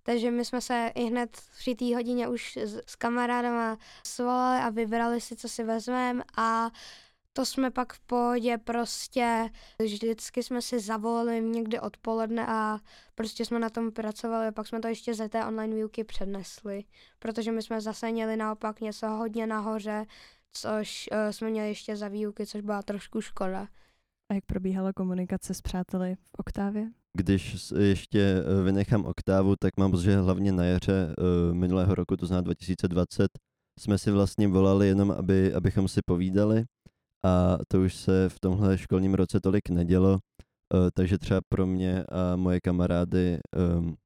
takže 0.08 0.30
my 0.30 0.44
jsme 0.44 0.60
se 0.60 0.92
i 0.94 1.04
hned 1.04 1.36
v 1.36 1.76
té 1.76 1.94
hodině 1.94 2.28
už 2.28 2.56
s, 2.56 2.80
s 2.86 2.96
kamarádama 2.96 3.78
svolali 4.06 4.60
a 4.60 4.70
vybrali 4.70 5.20
si, 5.20 5.36
co 5.36 5.48
si 5.48 5.64
vezmeme 5.64 6.24
a 6.36 6.70
to 7.32 7.46
jsme 7.46 7.70
pak 7.70 7.92
v 7.92 8.00
pohodě 8.00 8.58
prostě, 8.58 9.50
vždycky 9.82 10.42
jsme 10.42 10.62
si 10.62 10.80
zavolali 10.80 11.40
někdy 11.40 11.80
odpoledne 11.80 12.46
a 12.46 12.78
prostě 13.14 13.44
jsme 13.44 13.58
na 13.58 13.70
tom 13.70 13.92
pracovali 13.92 14.46
a 14.46 14.52
pak 14.52 14.66
jsme 14.66 14.80
to 14.80 14.88
ještě 14.88 15.14
ze 15.14 15.28
té 15.28 15.46
online 15.46 15.74
výuky 15.74 16.04
přednesli, 16.04 16.84
protože 17.18 17.52
my 17.52 17.62
jsme 17.62 17.80
zase 17.80 18.12
měli 18.12 18.36
naopak 18.36 18.80
něco 18.80 19.08
hodně 19.08 19.46
nahoře, 19.46 20.06
což 20.52 21.08
uh, 21.12 21.30
jsme 21.30 21.50
měli 21.50 21.68
ještě 21.68 21.96
za 21.96 22.08
výuky, 22.08 22.46
což 22.46 22.60
byla 22.60 22.82
trošku 22.82 23.20
škoda. 23.20 23.68
A 24.30 24.34
jak 24.34 24.44
probíhala 24.44 24.92
komunikace 24.92 25.54
s 25.54 25.60
přáteli 25.60 26.14
v 26.14 26.30
Oktávě? 26.38 26.97
Když 27.16 27.72
ještě 27.78 28.42
vynechám 28.64 29.04
oktávu, 29.04 29.54
tak 29.60 29.76
mám 29.78 29.90
pocit, 29.90 30.04
že 30.04 30.16
hlavně 30.16 30.52
na 30.52 30.64
jaře 30.64 31.14
minulého 31.52 31.94
roku, 31.94 32.16
to 32.16 32.26
znamená 32.26 32.44
2020, 32.44 33.28
jsme 33.80 33.98
si 33.98 34.10
vlastně 34.10 34.48
volali 34.48 34.86
jenom, 34.88 35.10
aby, 35.10 35.54
abychom 35.54 35.88
si 35.88 36.00
povídali 36.06 36.64
a 37.24 37.58
to 37.68 37.80
už 37.80 37.94
se 37.94 38.28
v 38.28 38.40
tomhle 38.40 38.78
školním 38.78 39.14
roce 39.14 39.40
tolik 39.40 39.68
nedělo, 39.68 40.18
takže 40.94 41.18
třeba 41.18 41.40
pro 41.48 41.66
mě 41.66 42.04
a 42.04 42.36
moje 42.36 42.60
kamarády 42.60 43.38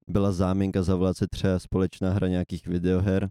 byla 0.08 0.32
záminka 0.32 0.82
zavolat 0.82 1.16
si 1.16 1.26
třeba 1.28 1.58
společná 1.58 2.10
hra 2.10 2.28
nějakých 2.28 2.66
videoher, 2.66 3.28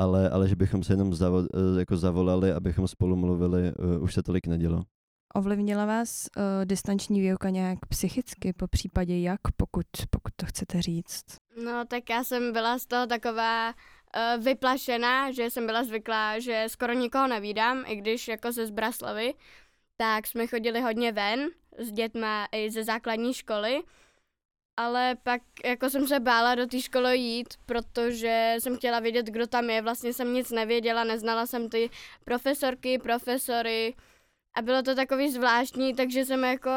ale, 0.00 0.30
ale 0.30 0.48
že 0.48 0.56
bychom 0.56 0.82
se 0.82 0.92
jenom 0.92 1.14
zavo, 1.14 1.46
jako 1.78 1.96
zavolali, 1.96 2.52
abychom 2.52 2.88
spolu 2.88 3.16
mluvili, 3.16 3.72
už 4.00 4.14
se 4.14 4.22
tolik 4.22 4.46
nedělo. 4.46 4.82
Ovlivnila 5.34 5.84
vás 5.84 6.28
uh, 6.36 6.42
distanční 6.64 7.20
výuka 7.20 7.50
nějak 7.50 7.78
psychicky, 7.88 8.52
po 8.52 8.68
případě 8.68 9.20
jak, 9.20 9.40
pokud, 9.56 9.86
pokud 10.10 10.32
to 10.36 10.46
chcete 10.46 10.82
říct? 10.82 11.24
No 11.64 11.84
tak 11.84 12.10
já 12.10 12.24
jsem 12.24 12.52
byla 12.52 12.78
z 12.78 12.86
toho 12.86 13.06
taková 13.06 13.68
uh, 13.68 14.44
vyplašená, 14.44 15.32
že 15.32 15.50
jsem 15.50 15.66
byla 15.66 15.84
zvyklá, 15.84 16.38
že 16.38 16.64
skoro 16.68 16.92
nikoho 16.92 17.26
nevídám, 17.26 17.84
i 17.86 17.96
když 17.96 18.28
jako 18.28 18.52
ze 18.52 18.66
Zbraslavy, 18.66 19.34
tak 19.96 20.26
jsme 20.26 20.46
chodili 20.46 20.80
hodně 20.80 21.12
ven 21.12 21.48
s 21.78 21.92
dětma 21.92 22.48
i 22.52 22.70
ze 22.70 22.84
základní 22.84 23.34
školy, 23.34 23.82
ale 24.76 25.16
pak 25.22 25.42
jako 25.64 25.90
jsem 25.90 26.08
se 26.08 26.20
bála 26.20 26.54
do 26.54 26.66
té 26.66 26.80
školy 26.80 27.18
jít, 27.18 27.54
protože 27.66 28.54
jsem 28.58 28.76
chtěla 28.76 29.00
vědět, 29.00 29.26
kdo 29.26 29.46
tam 29.46 29.70
je, 29.70 29.82
vlastně 29.82 30.12
jsem 30.12 30.34
nic 30.34 30.50
nevěděla, 30.50 31.04
neznala 31.04 31.46
jsem 31.46 31.68
ty 31.68 31.90
profesorky, 32.24 32.98
profesory, 32.98 33.94
a 34.54 34.62
bylo 34.62 34.82
to 34.82 34.94
takový 34.94 35.30
zvláštní, 35.30 35.94
takže 35.94 36.24
jsem 36.24 36.44
jako 36.44 36.70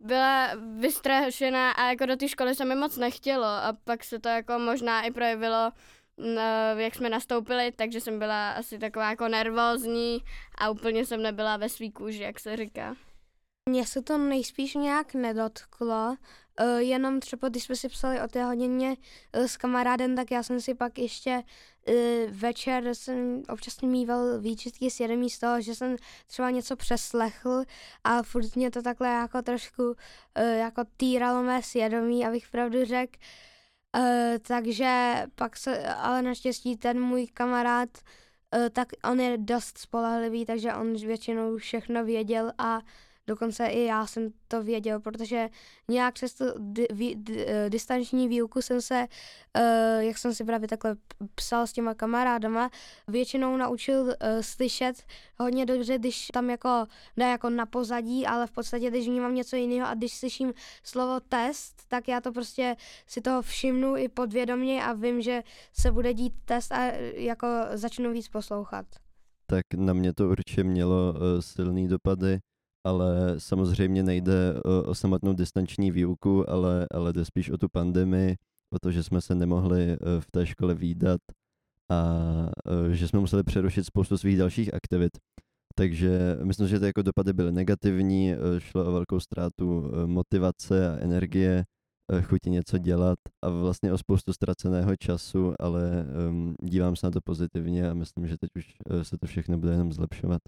byla 0.00 0.50
vystrašená 0.78 1.70
a 1.70 1.88
jako 1.88 2.06
do 2.06 2.16
té 2.16 2.28
školy 2.28 2.54
se 2.54 2.64
mi 2.64 2.74
moc 2.74 2.96
nechtělo 2.96 3.44
a 3.44 3.76
pak 3.84 4.04
se 4.04 4.18
to 4.18 4.28
jako 4.28 4.58
možná 4.58 5.02
i 5.02 5.10
projevilo, 5.10 5.72
no, 6.18 6.42
jak 6.76 6.94
jsme 6.94 7.08
nastoupili, 7.08 7.72
takže 7.72 8.00
jsem 8.00 8.18
byla 8.18 8.50
asi 8.50 8.78
taková 8.78 9.10
jako 9.10 9.28
nervózní 9.28 10.18
a 10.58 10.70
úplně 10.70 11.06
jsem 11.06 11.22
nebyla 11.22 11.56
ve 11.56 11.68
svý 11.68 11.92
kůži, 11.92 12.22
jak 12.22 12.40
se 12.40 12.56
říká. 12.56 12.94
Mně 13.68 13.86
se 13.86 14.02
to 14.02 14.18
nejspíš 14.18 14.74
nějak 14.74 15.14
nedotklo, 15.14 16.16
Uh, 16.60 16.78
jenom 16.78 17.20
třeba, 17.20 17.48
když 17.48 17.62
jsme 17.64 17.76
si 17.76 17.88
psali 17.88 18.20
o 18.20 18.28
té 18.28 18.44
hodině 18.44 18.96
uh, 19.36 19.44
s 19.44 19.56
kamarádem, 19.56 20.16
tak 20.16 20.30
já 20.30 20.42
jsem 20.42 20.60
si 20.60 20.74
pak 20.74 20.98
ještě 20.98 21.42
večer 22.28 22.94
jsem 22.94 23.42
občas 23.48 23.80
mýval 23.80 24.40
výčitky 24.40 24.90
svědomí 24.90 25.30
z 25.30 25.38
toho, 25.38 25.60
že 25.60 25.74
jsem 25.74 25.96
třeba 26.26 26.50
něco 26.50 26.76
přeslechl 26.76 27.62
a 28.04 28.22
furt 28.22 28.56
mě 28.56 28.70
to 28.70 28.82
takhle 28.82 29.08
jako 29.08 29.42
trošku 29.42 29.82
uh, 29.82 29.94
jako 30.42 30.82
týralo 30.96 31.42
mé 31.42 31.62
svědomí, 31.62 32.26
abych 32.26 32.48
pravdu 32.48 32.84
řekl. 32.84 33.18
Uh, 33.96 34.02
takže 34.42 35.22
pak 35.34 35.56
se, 35.56 35.94
ale 35.94 36.22
naštěstí 36.22 36.76
ten 36.76 37.00
můj 37.00 37.26
kamarád, 37.26 37.88
tak 38.72 38.88
on 39.04 39.20
je 39.20 39.38
dost 39.38 39.78
spolehlivý, 39.78 40.46
takže 40.46 40.74
on 40.74 40.94
většinou 40.94 41.56
všechno 41.56 42.04
věděl 42.04 42.52
a 42.58 42.80
Dokonce 43.28 43.66
i 43.66 43.84
já 43.84 44.06
jsem 44.06 44.28
to 44.48 44.62
věděl, 44.62 45.00
protože 45.00 45.48
nějak 45.88 46.14
přes 46.14 46.34
tu 46.34 46.44
di, 46.58 46.86
di, 46.92 47.14
di, 47.14 47.46
eh, 47.46 47.70
distanční 47.70 48.28
výuku 48.28 48.62
jsem 48.62 48.80
se, 48.80 49.06
uh, 49.58 50.02
jak 50.02 50.18
jsem 50.18 50.34
si 50.34 50.44
právě 50.44 50.68
takhle 50.68 50.96
psal 51.34 51.66
s 51.66 51.72
těma 51.72 51.94
kamarádama, 51.94 52.70
většinou 53.08 53.56
naučil 53.56 54.02
uh, 54.02 54.12
slyšet 54.40 55.02
hodně 55.38 55.66
dobře, 55.66 55.98
když 55.98 56.26
tam 56.26 56.50
jako, 56.50 56.86
ne 57.16 57.30
jako 57.30 57.50
na 57.50 57.66
pozadí, 57.66 58.26
ale 58.26 58.46
v 58.46 58.50
podstatě, 58.50 58.90
když 58.90 59.06
vnímám 59.06 59.34
něco 59.34 59.56
jiného 59.56 59.88
a 59.88 59.94
když 59.94 60.12
slyším 60.12 60.52
slovo 60.82 61.20
test, 61.20 61.82
tak 61.88 62.08
já 62.08 62.20
to 62.20 62.32
prostě 62.32 62.76
si 63.06 63.20
toho 63.20 63.42
všimnu 63.42 63.96
i 63.96 64.08
podvědomě 64.08 64.84
a 64.84 64.92
vím, 64.92 65.22
že 65.22 65.42
se 65.72 65.92
bude 65.92 66.14
dít 66.14 66.32
test 66.44 66.72
a 66.72 66.92
jako 67.14 67.46
začnu 67.74 68.12
víc 68.12 68.28
poslouchat. 68.28 68.86
Tak 69.46 69.64
na 69.76 69.92
mě 69.92 70.12
to 70.12 70.28
určitě 70.28 70.64
mělo 70.64 71.12
uh, 71.12 71.40
silný 71.40 71.88
dopady 71.88 72.38
ale 72.86 73.34
samozřejmě 73.38 74.02
nejde 74.02 74.54
o, 74.64 74.82
o 74.82 74.94
samotnou 74.94 75.32
distanční 75.32 75.90
výuku, 75.90 76.50
ale, 76.50 76.86
ale 76.94 77.12
jde 77.12 77.24
spíš 77.24 77.50
o 77.50 77.58
tu 77.58 77.68
pandemii, 77.68 78.36
o 78.72 78.78
to, 78.78 78.90
že 78.90 79.02
jsme 79.02 79.20
se 79.20 79.34
nemohli 79.34 79.82
e, 79.82 79.96
v 80.20 80.30
té 80.30 80.46
škole 80.46 80.74
výdat 80.74 81.20
a 81.90 82.24
e, 82.90 82.94
že 82.94 83.08
jsme 83.08 83.20
museli 83.20 83.42
přerušit 83.42 83.84
spoustu 83.84 84.18
svých 84.18 84.38
dalších 84.38 84.74
aktivit. 84.74 85.18
Takže 85.74 86.38
myslím, 86.42 86.68
že 86.68 86.80
ty 86.80 86.86
jako 86.86 87.02
dopady 87.02 87.32
byly 87.32 87.52
negativní, 87.52 88.32
e, 88.32 88.36
šlo 88.58 88.86
o 88.86 88.92
velkou 88.92 89.20
ztrátu 89.20 89.92
motivace 90.06 90.90
a 90.90 90.98
energie, 90.98 91.64
chuti 92.22 92.50
něco 92.50 92.78
dělat 92.78 93.18
a 93.44 93.48
vlastně 93.48 93.92
o 93.92 93.98
spoustu 93.98 94.32
ztraceného 94.32 94.96
času, 94.96 95.54
ale 95.60 96.06
dívám 96.62 96.96
se 96.96 97.06
na 97.06 97.10
to 97.10 97.20
pozitivně 97.20 97.90
a 97.90 97.94
myslím, 97.94 98.26
že 98.26 98.36
teď 98.38 98.50
už 98.56 98.74
se 99.02 99.18
to 99.18 99.26
všechno 99.26 99.58
bude 99.58 99.72
jenom 99.72 99.92
zlepšovat. 99.92 100.42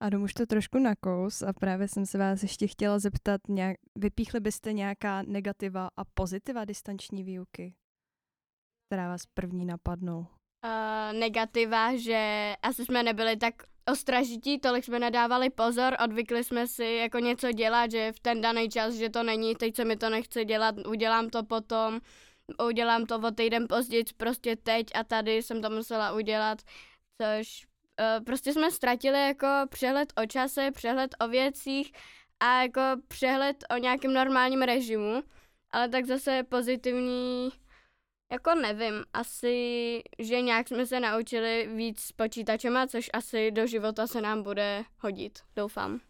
Adam 0.00 0.22
už 0.22 0.34
to 0.34 0.46
trošku 0.46 0.78
nakous 0.78 1.42
a 1.42 1.52
právě 1.52 1.88
jsem 1.88 2.06
se 2.06 2.18
vás 2.18 2.42
ještě 2.42 2.66
chtěla 2.66 2.98
zeptat, 2.98 3.40
nějak, 3.48 3.76
vypíchli 3.94 4.40
byste 4.40 4.72
nějaká 4.72 5.22
negativa 5.22 5.88
a 5.96 6.04
pozitiva 6.14 6.64
distanční 6.64 7.24
výuky, 7.24 7.74
která 8.88 9.08
vás 9.08 9.22
první 9.34 9.64
napadnou? 9.64 10.18
Uh, 10.18 11.18
negativa, 11.18 11.96
že 11.96 12.52
asi 12.62 12.84
jsme 12.84 13.02
nebyli 13.02 13.36
tak 13.36 13.54
ostražití, 13.92 14.58
tolik 14.58 14.84
jsme 14.84 14.98
nedávali 14.98 15.50
pozor, 15.50 15.96
odvykli 16.04 16.44
jsme 16.44 16.66
si 16.66 16.84
jako 16.84 17.18
něco 17.18 17.52
dělat, 17.52 17.90
že 17.90 18.12
v 18.12 18.20
ten 18.20 18.40
daný 18.40 18.68
čas, 18.68 18.94
že 18.94 19.10
to 19.10 19.22
není, 19.22 19.54
teď 19.54 19.76
se 19.76 19.84
mi 19.84 19.96
to 19.96 20.10
nechce 20.10 20.44
dělat, 20.44 20.74
udělám 20.86 21.30
to 21.30 21.44
potom, 21.44 22.00
udělám 22.68 23.06
to 23.06 23.18
o 23.18 23.30
týden 23.30 23.66
později, 23.68 24.04
prostě 24.16 24.56
teď 24.56 24.86
a 24.94 25.04
tady 25.04 25.42
jsem 25.42 25.62
to 25.62 25.70
musela 25.70 26.12
udělat, 26.12 26.58
což 27.22 27.67
prostě 28.24 28.52
jsme 28.52 28.70
ztratili 28.70 29.26
jako 29.26 29.46
přehled 29.68 30.12
o 30.22 30.26
čase, 30.26 30.70
přehled 30.70 31.14
o 31.20 31.28
věcích 31.28 31.92
a 32.40 32.62
jako 32.62 32.80
přehled 33.08 33.64
o 33.74 33.76
nějakém 33.76 34.12
normálním 34.12 34.62
režimu, 34.62 35.22
ale 35.70 35.88
tak 35.88 36.04
zase 36.04 36.42
pozitivní, 36.42 37.50
jako 38.32 38.54
nevím, 38.54 39.04
asi, 39.12 40.02
že 40.18 40.40
nějak 40.40 40.68
jsme 40.68 40.86
se 40.86 41.00
naučili 41.00 41.70
víc 41.74 42.00
s 42.00 42.12
počítačema, 42.12 42.86
což 42.86 43.10
asi 43.12 43.50
do 43.50 43.66
života 43.66 44.06
se 44.06 44.20
nám 44.20 44.42
bude 44.42 44.84
hodit, 44.98 45.38
doufám. 45.56 46.00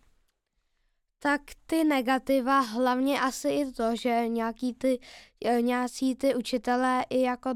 Tak 1.20 1.40
ty 1.66 1.84
negativa, 1.84 2.60
hlavně 2.60 3.20
asi 3.20 3.48
i 3.48 3.72
to, 3.72 3.96
že 3.96 4.28
nějaký 4.28 4.74
ty, 4.74 4.98
eh, 5.44 5.62
nějací 5.62 6.14
ty 6.14 6.34
učitelé 6.34 7.04
i 7.10 7.20
jako 7.22 7.50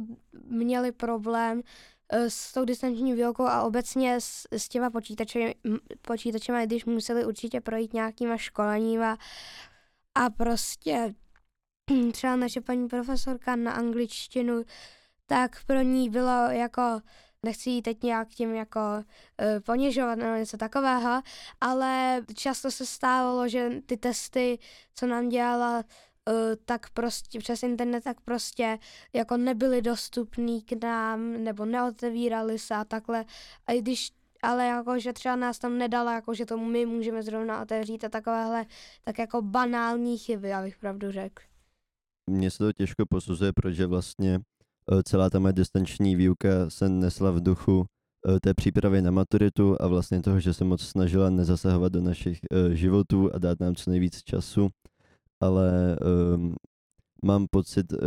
měli 0.48 0.92
problém 0.92 1.62
Eh, 2.01 2.01
s 2.12 2.52
tou 2.52 2.64
distanční 2.64 3.12
výukou 3.12 3.44
a 3.44 3.62
obecně 3.62 4.20
s, 4.20 4.48
s 4.50 4.68
těma 4.68 4.90
počítači, 4.90 5.54
počítačema, 6.02 6.64
když 6.64 6.84
museli 6.84 7.24
určitě 7.24 7.60
projít 7.60 7.92
nějakýma 7.92 8.36
školeníma. 8.36 9.18
A 10.14 10.30
prostě 10.30 11.14
třeba 12.12 12.36
naše 12.36 12.60
paní 12.60 12.88
profesorka 12.88 13.56
na 13.56 13.72
angličtinu, 13.72 14.62
tak 15.26 15.64
pro 15.64 15.80
ní 15.80 16.10
bylo 16.10 16.50
jako 16.50 17.00
nechci 17.42 17.70
jí 17.70 17.82
teď 17.82 18.02
nějak 18.02 18.28
tím 18.28 18.54
jako 18.54 18.80
uh, 18.80 19.60
ponižovat 19.60 20.18
nebo 20.18 20.36
něco 20.36 20.56
takového, 20.56 21.22
ale 21.60 22.22
často 22.34 22.70
se 22.70 22.86
stávalo, 22.86 23.48
že 23.48 23.70
ty 23.86 23.96
testy, 23.96 24.58
co 24.94 25.06
nám 25.06 25.28
dělala, 25.28 25.84
tak 26.64 26.90
prostě 26.90 27.38
přes 27.38 27.62
internet 27.62 28.04
tak 28.04 28.20
prostě 28.20 28.78
jako 29.12 29.36
nebyly 29.36 29.82
dostupný 29.82 30.62
k 30.62 30.82
nám 30.82 31.44
nebo 31.44 31.64
neotevírali 31.64 32.58
se 32.58 32.74
a 32.74 32.84
takhle. 32.84 33.24
A 33.66 33.72
i 33.72 33.82
když 33.82 34.10
ale 34.42 34.66
jako, 34.66 34.98
že 34.98 35.12
třeba 35.12 35.36
nás 35.36 35.58
tam 35.58 35.78
nedala, 35.78 36.14
jako, 36.14 36.34
že 36.34 36.46
tomu 36.46 36.64
my 36.64 36.86
můžeme 36.86 37.22
zrovna 37.22 37.62
otevřít 37.62 38.04
a 38.04 38.08
takovéhle 38.08 38.66
tak 39.04 39.18
jako 39.18 39.42
banální 39.42 40.18
chyby, 40.18 40.52
abych 40.52 40.78
pravdu 40.78 41.12
řekl. 41.12 41.42
Mně 42.30 42.50
se 42.50 42.58
to 42.58 42.72
těžko 42.72 43.04
posuzuje, 43.10 43.52
protože 43.52 43.86
vlastně 43.86 44.40
eh, 44.92 45.02
celá 45.02 45.30
ta 45.30 45.38
moje 45.38 45.52
distanční 45.52 46.16
výuka 46.16 46.48
se 46.68 46.88
nesla 46.88 47.30
v 47.30 47.40
duchu 47.40 47.84
eh, 48.28 48.40
té 48.40 48.54
přípravy 48.54 49.02
na 49.02 49.10
maturitu 49.10 49.76
a 49.80 49.86
vlastně 49.86 50.22
toho, 50.22 50.40
že 50.40 50.54
se 50.54 50.64
moc 50.64 50.82
snažila 50.82 51.30
nezasahovat 51.30 51.92
do 51.92 52.00
našich 52.00 52.38
životů 52.72 53.34
a 53.34 53.38
dát 53.38 53.60
nám 53.60 53.74
co 53.74 53.90
nejvíc 53.90 54.22
času 54.22 54.70
ale 55.42 55.96
um, 56.34 56.54
mám 57.24 57.46
pocit, 57.50 57.92
uh, 57.92 57.98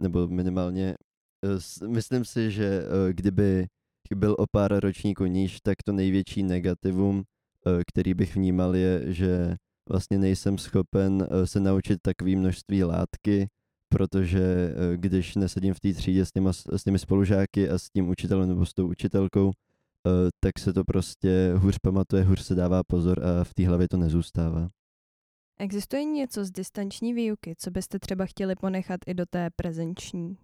nebo 0.00 0.28
minimálně 0.28 0.94
uh, 1.82 1.88
myslím 1.88 2.24
si, 2.24 2.50
že 2.50 2.82
uh, 2.82 3.12
kdyby 3.12 3.66
byl 4.14 4.36
o 4.38 4.46
pár 4.52 4.80
ročníků 4.80 5.26
níž, 5.26 5.58
tak 5.62 5.82
to 5.84 5.92
největší 5.92 6.42
negativum, 6.42 7.16
uh, 7.16 7.22
který 7.86 8.14
bych 8.14 8.36
vnímal, 8.36 8.76
je, 8.76 9.12
že 9.12 9.56
vlastně 9.88 10.18
nejsem 10.18 10.58
schopen 10.58 11.12
uh, 11.14 11.44
se 11.44 11.60
naučit 11.60 11.98
takové 12.02 12.36
množství 12.36 12.84
látky, 12.84 13.48
protože 13.88 14.74
uh, 14.74 14.96
když 14.96 15.34
nesedím 15.34 15.74
v 15.74 15.80
té 15.80 15.92
třídě 15.92 16.24
s, 16.24 16.32
těma, 16.32 16.52
s 16.52 16.84
těmi 16.84 16.98
spolužáky 16.98 17.70
a 17.70 17.78
s 17.78 17.90
tím 17.90 18.08
učitelem 18.08 18.48
nebo 18.48 18.66
s 18.66 18.74
tou 18.74 18.88
učitelkou, 18.88 19.52
tak 20.40 20.58
se 20.58 20.72
to 20.72 20.84
prostě 20.84 21.52
hůř 21.56 21.78
pamatuje, 21.78 22.24
hůř 22.24 22.40
se 22.40 22.54
dává 22.54 22.82
pozor 22.82 23.24
a 23.24 23.44
v 23.44 23.54
té 23.54 23.66
hlavě 23.66 23.88
to 23.88 23.96
nezůstává. 23.96 24.70
Existuje 25.58 26.04
něco 26.04 26.44
z 26.44 26.50
distanční 26.50 27.14
výuky, 27.14 27.54
co 27.58 27.70
byste 27.70 27.98
třeba 27.98 28.26
chtěli 28.26 28.54
ponechat 28.56 29.00
i 29.06 29.14
do 29.14 29.26
té 29.26 29.50
prezenční? 29.56 30.38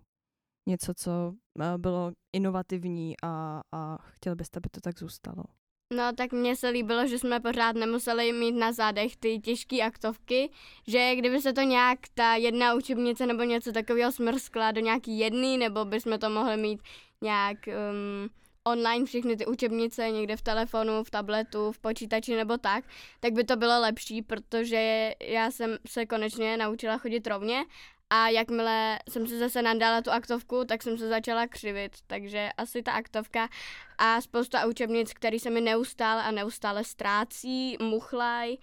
Něco, 0.69 0.95
co 0.95 1.35
eh, 1.61 1.79
bylo 1.79 2.12
inovativní 2.37 3.14
a, 3.23 3.61
a 3.73 3.99
chtěli 4.02 4.37
byste, 4.37 4.57
aby 4.59 4.69
to 4.69 4.81
tak 4.81 4.99
zůstalo? 4.99 5.45
No 5.95 6.12
tak 6.12 6.33
mně 6.33 6.57
se 6.57 6.69
líbilo, 6.69 7.07
že 7.07 7.19
jsme 7.19 7.40
pořád 7.40 7.76
nemuseli 7.76 8.33
mít 8.33 8.52
na 8.52 8.73
zádech 8.73 9.17
ty 9.17 9.38
těžké 9.38 9.83
aktovky, 9.83 10.50
že 10.88 11.17
kdyby 11.17 11.40
se 11.40 11.52
to 11.52 11.61
nějak 11.61 11.99
ta 12.14 12.35
jedna 12.35 12.75
učebnice 12.75 13.26
nebo 13.26 13.43
něco 13.43 13.73
takového 13.73 14.12
smrskla 14.12 14.73
do 14.73 14.81
nějaký 14.81 15.19
jedný, 15.19 15.59
nebo 15.59 15.85
bychom 15.85 16.19
to 16.19 16.31
mohli 16.31 16.57
mít 16.57 16.83
nějak 17.23 17.57
um, 17.67 18.31
online 18.64 19.07
všechny 19.07 19.37
ty 19.37 19.47
učebnice 19.47 20.11
někde 20.11 20.37
v 20.37 20.43
telefonu, 20.43 21.05
v 21.05 21.11
tabletu, 21.11 21.73
v 21.73 21.79
počítači 21.79 22.37
nebo 22.37 22.57
tak, 22.57 22.85
tak 23.21 23.33
by 23.33 23.45
to 23.45 23.57
bylo 23.57 23.81
lepší, 23.81 24.23
protože 24.23 25.12
já 25.23 25.50
jsem 25.50 25.79
se 25.87 26.07
konečně 26.07 26.57
naučila 26.57 26.99
chodit 26.99 27.26
rovně 27.26 27.64
a 28.11 28.29
jakmile 28.29 28.99
jsem 29.09 29.26
se 29.26 29.38
zase 29.38 29.62
nadala 29.62 30.02
tu 30.02 30.11
aktovku, 30.11 30.64
tak 30.64 30.83
jsem 30.83 30.99
se 30.99 31.09
začala 31.09 31.47
křivit, 31.47 31.97
takže 32.07 32.50
asi 32.57 32.83
ta 32.83 32.93
aktovka 32.93 33.49
a 33.99 34.21
spousta 34.21 34.67
učebnic, 34.67 35.12
které 35.12 35.38
se 35.38 35.50
mi 35.50 35.61
neustále 35.61 36.23
a 36.23 36.31
neustále 36.31 36.85
ztrácí, 36.85 37.76
muchlaj 37.81 38.57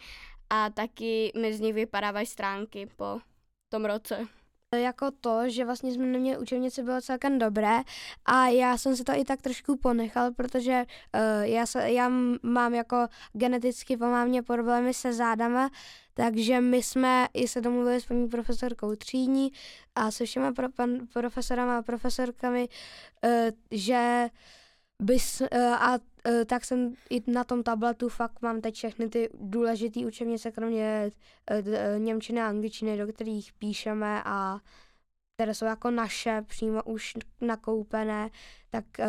a 0.50 0.70
taky 0.70 1.32
mi 1.36 1.54
z 1.54 1.60
nich 1.60 1.74
vypadávají 1.74 2.26
stránky 2.26 2.90
po 2.96 3.20
tom 3.70 3.86
roce 3.86 4.28
jako 4.76 5.12
to, 5.22 5.50
že 5.50 5.66
vlastně 5.66 5.92
jsme 5.92 6.06
neměli 6.06 6.38
učebnice, 6.38 6.84
bylo 6.84 7.02
celkem 7.02 7.40
dobré 7.40 7.78
a 8.26 8.48
já 8.48 8.78
jsem 8.78 8.96
se 8.96 9.04
to 9.04 9.12
i 9.16 9.26
tak 9.26 9.42
trošku 9.42 9.78
ponechal, 9.78 10.32
protože 10.34 10.86
uh, 11.16 11.46
já, 11.46 11.66
se, 11.66 11.92
já 11.92 12.10
mám 12.44 12.74
jako 12.74 13.08
geneticky 13.34 13.98
po 13.98 14.06
mámě 14.06 14.44
problémy 14.44 14.94
se 14.94 15.14
zádama, 15.14 15.70
takže 16.14 16.62
my 16.62 16.84
jsme 16.84 17.28
i 17.34 17.48
se 17.48 17.62
domluvili 17.62 18.02
s 18.02 18.06
paní 18.06 18.28
profesorkou 18.28 18.96
Třídní 18.96 19.52
a 19.96 20.12
se 20.12 20.26
všema 20.26 20.52
pro, 20.52 20.70
pan, 20.70 20.90
profesorama 21.14 21.78
a 21.78 21.82
profesorkami, 21.82 22.70
uh, 23.24 23.32
že 23.72 24.30
bys, 25.04 25.42
uh, 25.42 25.48
a 25.62 25.94
uh, 25.94 26.44
tak 26.46 26.66
jsem 26.66 26.94
i 27.10 27.32
na 27.32 27.44
tom 27.44 27.64
tabletu 27.64 28.10
fakt 28.10 28.42
mám 28.42 28.62
teď 28.62 28.76
všechny 28.76 29.10
ty 29.10 29.30
důležité 29.34 30.00
učebnice, 30.00 30.52
kromě 30.52 31.12
uh, 31.52 32.00
Němčiny 32.00 32.42
a 32.42 32.48
angličtiny, 32.48 32.98
do 32.98 33.14
kterých 33.14 33.54
píšeme 33.54 34.24
a 34.26 34.60
které 35.38 35.54
jsou 35.54 35.66
jako 35.66 35.92
naše, 35.92 36.42
přímo 36.48 36.84
už 36.84 37.14
nakoupené, 37.42 38.30
tak 38.70 38.86
uh, 39.00 39.06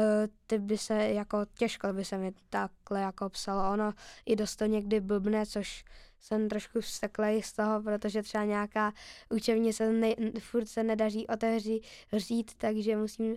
ty 0.47 0.59
by 0.59 0.79
se 0.79 0.95
jako, 0.95 1.47
těžko 1.55 1.93
by 1.93 2.05
se 2.05 2.19
mi 2.19 2.33
takhle 2.49 3.01
jako 3.01 3.29
psalo. 3.29 3.73
Ono 3.73 3.93
i 4.27 4.37
dost 4.37 4.57
to 4.57 4.65
někdy 4.65 5.01
blbne, 5.01 5.47
což 5.47 5.85
jsem 6.21 6.49
trošku 6.49 6.81
vsteklej 6.81 7.43
z 7.43 7.53
toho, 7.53 7.83
protože 7.83 8.23
třeba 8.23 8.45
nějaká 8.45 8.93
učebnice 9.35 9.93
ne, 9.93 10.15
furt 10.41 10.67
se 10.69 10.83
nedaří 10.83 11.27
otevřít, 11.27 12.51
takže 12.57 12.97
musím 12.97 13.31
uh, 13.31 13.37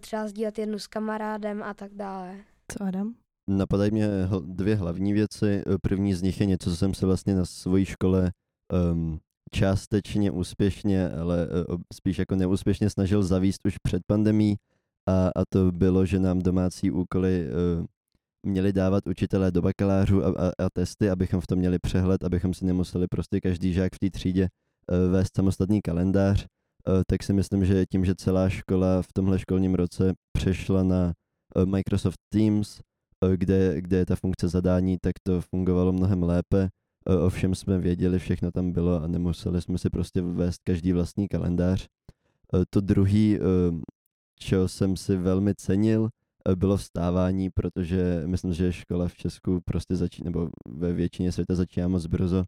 třeba 0.00 0.28
sdílet 0.28 0.58
jednu 0.58 0.78
s 0.78 0.86
kamarádem 0.86 1.62
a 1.62 1.74
tak 1.74 1.94
dále. 1.94 2.36
Co 2.72 2.84
Adam? 2.84 3.14
Napadají 3.48 3.90
mě 3.90 4.08
dvě 4.40 4.76
hlavní 4.76 5.12
věci. 5.12 5.62
První 5.82 6.14
z 6.14 6.22
nich 6.22 6.40
je 6.40 6.46
něco, 6.46 6.70
co 6.70 6.76
jsem 6.76 6.94
se 6.94 7.06
vlastně 7.06 7.34
na 7.34 7.44
své 7.44 7.84
škole 7.84 8.30
um, 8.92 9.18
částečně 9.54 10.30
úspěšně, 10.30 11.10
ale 11.10 11.48
uh, 11.68 11.76
spíš 11.94 12.18
jako 12.18 12.36
neúspěšně 12.36 12.90
snažil 12.90 13.22
zavíst 13.22 13.66
už 13.66 13.74
před 13.82 14.02
pandemí 14.06 14.56
a, 15.08 15.28
a 15.28 15.42
to 15.48 15.72
bylo, 15.72 16.06
že 16.06 16.18
nám 16.18 16.38
domácí 16.38 16.90
úkoly 16.90 17.46
uh, 17.46 17.86
měli 18.46 18.72
dávat 18.72 19.06
učitelé 19.06 19.50
do 19.50 19.62
bakalářů 19.62 20.24
a, 20.24 20.28
a, 20.28 20.48
a 20.58 20.70
testy, 20.72 21.10
abychom 21.10 21.40
v 21.40 21.46
tom 21.46 21.58
měli 21.58 21.78
přehled, 21.78 22.24
abychom 22.24 22.54
si 22.54 22.64
nemuseli 22.64 23.06
prostě 23.06 23.40
každý 23.40 23.72
žák 23.72 23.94
v 23.94 23.98
té 23.98 24.10
třídě 24.10 24.48
uh, 24.90 25.12
vést 25.12 25.36
samostatný 25.36 25.80
kalendář, 25.82 26.46
uh, 26.88 27.02
tak 27.06 27.22
si 27.22 27.32
myslím, 27.32 27.64
že 27.64 27.86
tím, 27.86 28.04
že 28.04 28.14
celá 28.14 28.48
škola 28.48 29.02
v 29.02 29.12
tomhle 29.12 29.38
školním 29.38 29.74
roce 29.74 30.12
přešla 30.32 30.82
na 30.82 31.12
uh, 31.56 31.66
Microsoft 31.66 32.18
Teams, 32.32 32.80
uh, 33.24 33.32
kde, 33.32 33.80
kde 33.80 33.96
je 33.96 34.06
ta 34.06 34.16
funkce 34.16 34.48
zadání, 34.48 34.98
tak 35.02 35.12
to 35.22 35.40
fungovalo 35.40 35.92
mnohem 35.92 36.22
lépe. 36.22 36.68
Uh, 37.10 37.24
ovšem 37.24 37.54
jsme 37.54 37.78
věděli, 37.78 38.18
všechno 38.18 38.52
tam 38.52 38.72
bylo 38.72 39.02
a 39.02 39.06
nemuseli 39.06 39.62
jsme 39.62 39.78
si 39.78 39.90
prostě 39.90 40.22
vést 40.22 40.60
každý 40.64 40.92
vlastní 40.92 41.28
kalendář. 41.28 41.86
Uh, 42.54 42.62
to 42.70 42.80
druhý, 42.80 43.38
uh, 43.40 43.46
čeho 44.38 44.68
jsem 44.68 44.96
si 44.96 45.16
velmi 45.16 45.54
cenil, 45.54 46.08
bylo 46.54 46.76
vstávání, 46.76 47.50
protože 47.50 48.22
myslím, 48.26 48.52
že 48.52 48.72
škola 48.72 49.08
v 49.08 49.14
Česku 49.14 49.60
prostě 49.64 49.96
začíná, 49.96 50.24
nebo 50.24 50.48
ve 50.68 50.92
většině 50.92 51.32
světa 51.32 51.54
začíná 51.54 51.88
moc 51.88 52.06
brzo. 52.06 52.44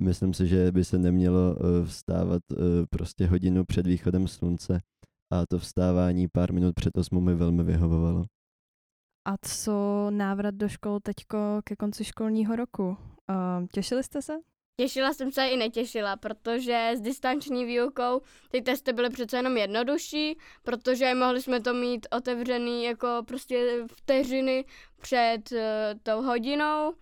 Myslím 0.00 0.34
si, 0.34 0.46
že 0.46 0.72
by 0.72 0.84
se 0.84 0.98
nemělo 0.98 1.56
eh, 1.56 1.84
vstávat 1.84 2.42
eh, 2.52 2.56
prostě 2.90 3.26
hodinu 3.26 3.64
před 3.64 3.86
východem 3.86 4.28
slunce 4.28 4.80
a 5.32 5.46
to 5.46 5.58
vstávání 5.58 6.28
pár 6.28 6.52
minut 6.52 6.74
před 6.74 6.96
osmou 6.96 7.20
mi 7.20 7.34
velmi 7.34 7.64
vyhovovalo. 7.64 8.24
A 9.26 9.34
co 9.42 10.06
návrat 10.10 10.54
do 10.54 10.68
škol 10.68 11.00
teďko 11.00 11.60
ke 11.64 11.76
konci 11.76 12.04
školního 12.04 12.56
roku? 12.56 12.96
těšili 13.72 14.02
jste 14.02 14.22
se? 14.22 14.32
Těšila 14.76 15.12
jsem 15.12 15.32
se 15.32 15.46
i 15.46 15.56
netěšila, 15.56 16.16
protože 16.16 16.90
s 16.94 17.00
distanční 17.00 17.64
výukou 17.64 18.20
ty 18.50 18.62
testy 18.62 18.92
byly 18.92 19.10
přece 19.10 19.36
jenom 19.36 19.56
jednodušší, 19.56 20.38
protože 20.62 21.14
mohli 21.14 21.42
jsme 21.42 21.60
to 21.60 21.74
mít 21.74 22.06
otevřený 22.10 22.84
jako 22.84 23.08
prostě 23.26 23.84
vteřiny 23.96 24.64
před 25.00 25.52
uh, 25.52 25.58
tou 26.02 26.22
hodinou. 26.22 26.94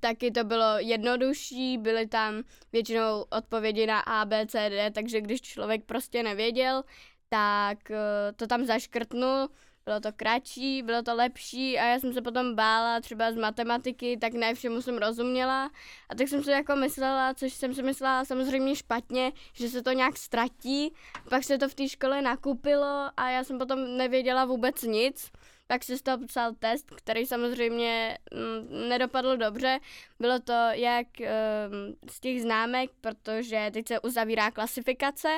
Taky 0.00 0.30
to 0.30 0.44
bylo 0.44 0.78
jednodušší, 0.78 1.78
byly 1.78 2.06
tam 2.06 2.42
většinou 2.72 3.24
odpovědi 3.30 3.86
na 3.86 4.00
A, 4.00 4.24
B, 4.24 4.46
C, 4.46 4.70
D, 4.70 4.90
takže 4.90 5.20
když 5.20 5.40
člověk 5.40 5.84
prostě 5.84 6.22
nevěděl, 6.22 6.82
tak 7.28 7.78
uh, 7.90 7.96
to 8.36 8.46
tam 8.46 8.64
zaškrtnul 8.64 9.48
bylo 9.90 10.00
to 10.00 10.12
kratší, 10.16 10.82
bylo 10.82 11.02
to 11.02 11.14
lepší 11.14 11.78
a 11.78 11.84
já 11.84 11.98
jsem 11.98 12.12
se 12.12 12.22
potom 12.22 12.54
bála 12.54 13.00
třeba 13.00 13.32
z 13.32 13.36
matematiky, 13.36 14.16
tak 14.16 14.32
ne 14.32 14.54
všemu 14.54 14.82
jsem 14.82 14.98
rozuměla. 14.98 15.70
A 16.08 16.14
tak 16.14 16.28
jsem 16.28 16.44
si 16.44 16.50
jako 16.50 16.76
myslela, 16.76 17.34
což 17.34 17.52
jsem 17.52 17.74
si 17.74 17.82
myslela 17.82 18.24
samozřejmě 18.24 18.76
špatně, 18.76 19.32
že 19.52 19.68
se 19.68 19.82
to 19.82 19.92
nějak 19.92 20.16
ztratí, 20.16 20.94
pak 21.30 21.44
se 21.44 21.58
to 21.58 21.68
v 21.68 21.74
té 21.74 21.88
škole 21.88 22.22
nakupilo 22.22 23.10
a 23.16 23.30
já 23.30 23.44
jsem 23.44 23.58
potom 23.58 23.96
nevěděla 23.96 24.44
vůbec 24.44 24.82
nic, 24.82 25.30
pak 25.66 25.84
si 25.84 25.98
z 25.98 26.02
toho 26.02 26.26
psal 26.26 26.52
test, 26.58 26.90
který 26.90 27.26
samozřejmě 27.26 28.18
mm, 28.34 28.88
nedopadl 28.88 29.36
dobře. 29.36 29.78
Bylo 30.20 30.38
to 30.38 30.68
jak 30.72 31.06
um, 31.20 31.96
z 32.10 32.20
těch 32.20 32.42
známek, 32.42 32.90
protože 33.00 33.70
teď 33.72 33.88
se 33.88 34.00
uzavírá 34.00 34.50
klasifikace, 34.50 35.28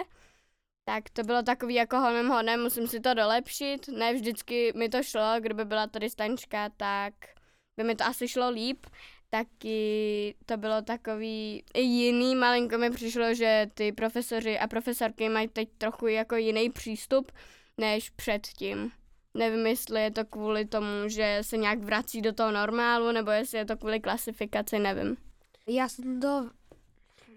tak 0.84 1.10
to 1.10 1.22
bylo 1.22 1.42
takový 1.42 1.74
jako 1.74 1.96
honem 1.96 2.28
honem, 2.28 2.62
musím 2.62 2.86
si 2.86 3.00
to 3.00 3.14
dolepšit. 3.14 3.88
Ne 3.88 4.14
vždycky 4.14 4.72
mi 4.76 4.88
to 4.88 5.02
šlo, 5.02 5.34
kdyby 5.40 5.64
byla 5.64 5.86
to 5.86 5.98
distančka, 5.98 6.68
tak 6.76 7.14
by 7.76 7.84
mi 7.84 7.94
to 7.94 8.04
asi 8.04 8.28
šlo 8.28 8.50
líp. 8.50 8.86
Taky 9.30 10.34
to 10.46 10.56
bylo 10.56 10.82
takový 10.82 11.64
jiný, 11.74 12.34
malinko 12.34 12.78
mi 12.78 12.90
přišlo, 12.90 13.34
že 13.34 13.66
ty 13.74 13.92
profesoři 13.92 14.58
a 14.58 14.66
profesorky 14.66 15.28
mají 15.28 15.48
teď 15.48 15.68
trochu 15.78 16.06
jako 16.06 16.36
jiný 16.36 16.70
přístup 16.70 17.32
než 17.78 18.10
předtím. 18.10 18.92
Nevím, 19.34 19.66
jestli 19.66 20.02
je 20.02 20.10
to 20.10 20.24
kvůli 20.24 20.64
tomu, 20.64 21.08
že 21.08 21.38
se 21.42 21.56
nějak 21.56 21.78
vrací 21.78 22.22
do 22.22 22.32
toho 22.32 22.52
normálu, 22.52 23.12
nebo 23.12 23.30
jestli 23.30 23.58
je 23.58 23.64
to 23.64 23.76
kvůli 23.76 24.00
klasifikaci, 24.00 24.78
nevím. 24.78 25.16
Já 25.68 25.88
jsem 25.88 26.20
to 26.20 26.50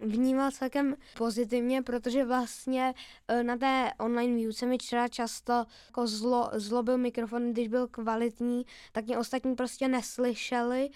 vnímal 0.02 0.52
celkem 0.52 0.96
pozitivně, 1.18 1.82
protože 1.82 2.26
vlastně 2.26 2.94
e, 3.28 3.44
na 3.44 3.58
té 3.58 3.92
online 4.00 4.36
výuce 4.36 4.66
mi 4.66 4.78
třeba 4.78 5.08
často 5.08 5.66
jako 5.88 6.08
zlo, 6.08 6.50
zlobil 6.54 6.98
mikrofon, 6.98 7.52
když 7.52 7.68
byl 7.68 7.88
kvalitní, 7.88 8.66
tak 8.92 9.06
mě 9.06 9.18
ostatní 9.18 9.56
prostě 9.56 9.88
neslyšeli 9.88 10.90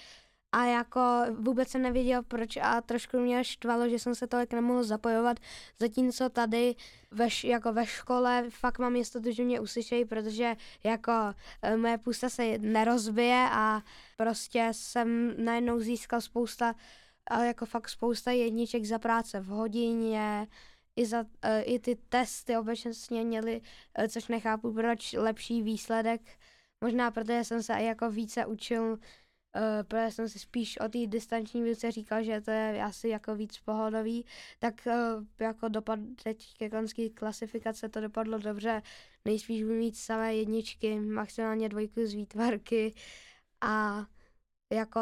a 0.51 0.65
jako 0.65 1.01
vůbec 1.31 1.69
jsem 1.69 1.81
nevěděl 1.81 2.23
proč 2.23 2.57
a 2.57 2.81
trošku 2.81 3.19
mě 3.19 3.43
štvalo, 3.43 3.89
že 3.89 3.99
jsem 3.99 4.15
se 4.15 4.27
tolik 4.27 4.53
nemohl 4.53 4.83
zapojovat, 4.83 5.37
zatímco 5.79 6.29
tady 6.29 6.75
ve, 7.11 7.27
jako 7.43 7.73
ve 7.73 7.85
škole 7.85 8.45
fakt 8.49 8.79
mám 8.79 8.95
jistotu, 8.95 9.31
že 9.31 9.43
mě 9.43 9.59
uslyšejí, 9.59 10.05
protože 10.05 10.55
jako 10.83 11.11
e, 11.61 11.77
moje 11.77 11.97
pusta 11.97 12.29
se 12.29 12.57
nerozbije 12.57 13.47
a 13.51 13.81
prostě 14.17 14.69
jsem 14.71 15.33
najednou 15.45 15.79
získal 15.79 16.21
spousta 16.21 16.75
ale 17.29 17.47
jako 17.47 17.65
fakt 17.65 17.89
spousta 17.89 18.31
jedniček 18.31 18.85
za 18.85 18.99
práce 18.99 19.39
v 19.39 19.45
hodině, 19.45 20.47
i, 20.95 21.05
za, 21.05 21.21
uh, 21.21 21.27
i 21.63 21.79
ty 21.79 21.97
testy 22.09 22.57
obecně 22.57 23.23
měly, 23.23 23.61
uh, 23.99 24.07
což 24.07 24.27
nechápu, 24.27 24.73
proč 24.73 25.13
lepší 25.13 25.61
výsledek. 25.61 26.21
Možná 26.83 27.11
protože 27.11 27.43
jsem 27.43 27.63
se 27.63 27.73
jako 27.73 28.11
více 28.11 28.45
učil, 28.45 28.83
uh, 28.91 28.97
protože 29.83 30.11
jsem 30.11 30.29
si 30.29 30.39
spíš 30.39 30.79
o 30.79 30.89
té 30.89 31.07
distanční 31.07 31.63
výuce 31.63 31.91
říkal, 31.91 32.23
že 32.23 32.41
to 32.41 32.51
je 32.51 32.83
asi 32.83 33.09
jako 33.09 33.35
víc 33.35 33.59
pohodový, 33.59 34.25
tak 34.59 34.87
jako 35.39 35.67
dopad 35.67 35.99
teď 36.23 36.57
ke 36.57 36.69
konské 36.69 37.09
klasifikace 37.09 37.89
to 37.89 38.01
dopadlo 38.01 38.37
dobře. 38.37 38.81
Nejspíš 39.25 39.63
budu 39.63 39.75
mít 39.75 39.97
samé 39.97 40.35
jedničky, 40.35 40.99
maximálně 40.99 41.69
dvojku 41.69 42.05
z 42.05 42.13
výtvarky 42.13 42.93
a 43.61 44.05
jako 44.71 44.99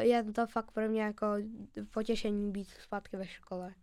je 0.00 0.24
to 0.24 0.46
fakt 0.46 0.70
pro 0.70 0.88
mě 0.88 1.02
jako 1.02 1.26
potěšení 1.90 2.52
být 2.52 2.68
zpátky 2.68 3.16
ve 3.16 3.26
škole. 3.26 3.74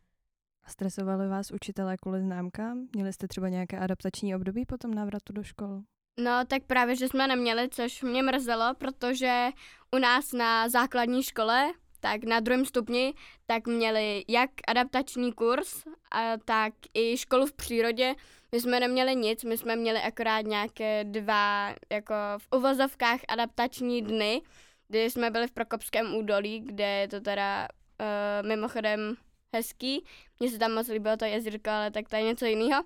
Stresovali 0.68 1.28
vás 1.28 1.52
učitelé 1.52 1.98
kvůli 1.98 2.22
známkám? 2.22 2.88
Měli 2.96 3.14
jste 3.14 3.28
třeba 3.28 3.50
nějaké 3.50 3.80
adaptační 3.80 4.36
období 4.36 4.66
po 4.66 4.78
tom 4.78 4.94
návratu 4.94 5.34
do 5.34 5.44
škol? 5.44 5.82
No, 6.20 6.46
tak 6.48 6.64
právě, 6.64 6.96
že 6.96 7.08
jsme 7.08 7.28
neměli, 7.28 7.70
což 7.70 8.02
mě 8.04 8.24
mrzelo, 8.24 8.74
protože 8.78 9.50
u 9.96 9.98
nás 9.98 10.34
na 10.34 10.70
základní 10.70 11.24
škole, 11.24 11.72
tak 12.00 12.24
na 12.24 12.40
druhém 12.40 12.66
stupni, 12.66 13.14
tak 13.46 13.68
měli 13.68 14.24
jak 14.28 14.50
adaptační 14.68 15.34
kurz, 15.34 15.84
a 16.12 16.38
tak 16.46 16.74
i 16.94 17.18
školu 17.18 17.46
v 17.46 17.54
přírodě. 17.54 18.16
My 18.56 18.62
jsme 18.62 18.80
neměli 18.80 19.16
nic, 19.16 19.44
my 19.44 19.58
jsme 19.58 19.76
měli 19.76 20.00
akorát 20.00 20.42
nějaké 20.42 21.04
dva, 21.04 21.76
jako 21.92 22.14
v 22.38 22.48
uvozovkách 22.56 23.20
adaptační 23.28 24.02
dny, 24.02 24.42
kdy 24.88 25.10
jsme 25.10 25.32
byli 25.32 25.48
v 25.48 25.52
Prokopském 25.52 26.16
údolí, 26.16 26.60
kde 26.60 26.88
je 26.88 27.08
to 27.08 27.22
teda 27.22 27.68
uh, 28.02 28.48
mimochodem 28.48 29.16
hezký. 29.54 30.06
Mně 30.40 30.50
se 30.50 30.60
tam 30.60 30.74
moc 30.74 30.88
líbilo 30.88 31.18
to 31.18 31.26
jezírko, 31.26 31.70
ale 31.70 31.92
tak 31.92 32.10
to 32.10 32.16
je 32.16 32.22
něco 32.22 32.46
jiného. 32.46 32.84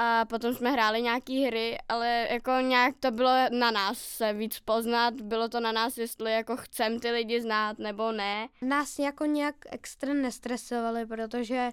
A 0.00 0.24
potom 0.24 0.54
jsme 0.54 0.70
hráli 0.70 1.02
nějaký 1.02 1.44
hry, 1.44 1.78
ale 1.88 2.28
jako 2.30 2.50
nějak 2.50 2.94
to 3.00 3.10
bylo 3.10 3.30
na 3.50 3.70
nás 3.70 3.98
se 3.98 4.32
víc 4.32 4.60
poznat, 4.60 5.14
bylo 5.14 5.48
to 5.48 5.60
na 5.60 5.72
nás, 5.72 5.98
jestli 5.98 6.32
jako 6.32 6.56
chcem 6.56 7.00
ty 7.00 7.10
lidi 7.10 7.40
znát 7.40 7.78
nebo 7.78 8.12
ne. 8.12 8.48
Nás 8.62 8.98
jako 8.98 9.24
nějak 9.24 9.54
extra 9.70 10.14
nestresovali, 10.14 11.06
protože 11.06 11.70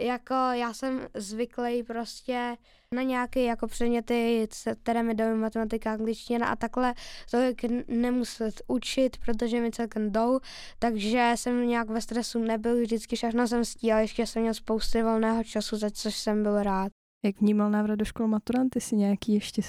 jako 0.00 0.34
já 0.34 0.72
jsem 0.74 1.00
zvyklý 1.14 1.82
prostě 1.82 2.56
na 2.94 3.02
nějaké 3.02 3.42
jako 3.42 3.66
předměty, 3.66 4.48
které 4.82 5.02
mi 5.02 5.14
dají 5.14 5.38
matematika, 5.38 5.92
angličtina 5.92 6.46
a 6.46 6.56
takhle 6.56 6.94
tolik 7.30 7.64
nemuset 7.88 8.62
učit, 8.66 9.16
protože 9.24 9.60
mi 9.60 9.70
celkem 9.70 10.12
jdou, 10.12 10.40
takže 10.78 11.32
jsem 11.34 11.68
nějak 11.68 11.90
ve 11.90 12.00
stresu 12.00 12.38
nebyl, 12.38 12.80
vždycky 12.80 13.16
všechno 13.16 13.48
jsem 13.48 13.64
stíhal, 13.64 14.00
ještě 14.00 14.26
jsem 14.26 14.42
měl 14.42 14.54
spousty 14.54 15.02
volného 15.02 15.44
času, 15.44 15.76
za 15.76 15.90
což 15.90 16.16
jsem 16.16 16.42
byl 16.42 16.62
rád. 16.62 16.92
Jak 17.24 17.40
vnímal 17.40 17.70
návrat 17.70 17.96
do 17.96 18.04
škol 18.04 18.28
maturant? 18.28 18.70
Ty 18.70 18.80
jsi 18.80 18.96
nějaký 18.96 19.34
ještě 19.34 19.62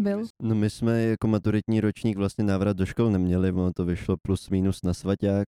byl? 0.00 0.26
No 0.42 0.54
my 0.54 0.70
jsme 0.70 1.02
jako 1.02 1.28
maturitní 1.28 1.80
ročník 1.80 2.16
vlastně 2.16 2.44
návrat 2.44 2.76
do 2.76 2.86
škol 2.86 3.10
neměli, 3.10 3.52
ono 3.52 3.72
to 3.72 3.84
vyšlo 3.84 4.16
plus 4.22 4.50
minus 4.50 4.82
na 4.82 4.94
svaťák, 4.94 5.46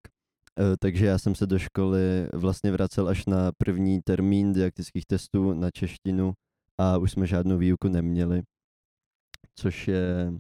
takže 0.79 1.07
já 1.07 1.19
jsem 1.19 1.35
se 1.35 1.47
do 1.47 1.59
školy 1.59 2.29
vlastně 2.33 2.73
vracel 2.73 3.09
až 3.09 3.27
na 3.27 3.53
první 3.59 4.01
termín 4.03 4.53
didaktických 4.53 5.07
testů 5.07 5.53
na 5.53 5.71
češtinu 5.71 6.33
a 6.79 6.99
už 6.99 7.11
jsme 7.13 7.27
žádnou 7.27 7.59
výuku 7.59 7.89
neměli, 7.89 8.43
což 9.55 9.89
je, 9.89 10.33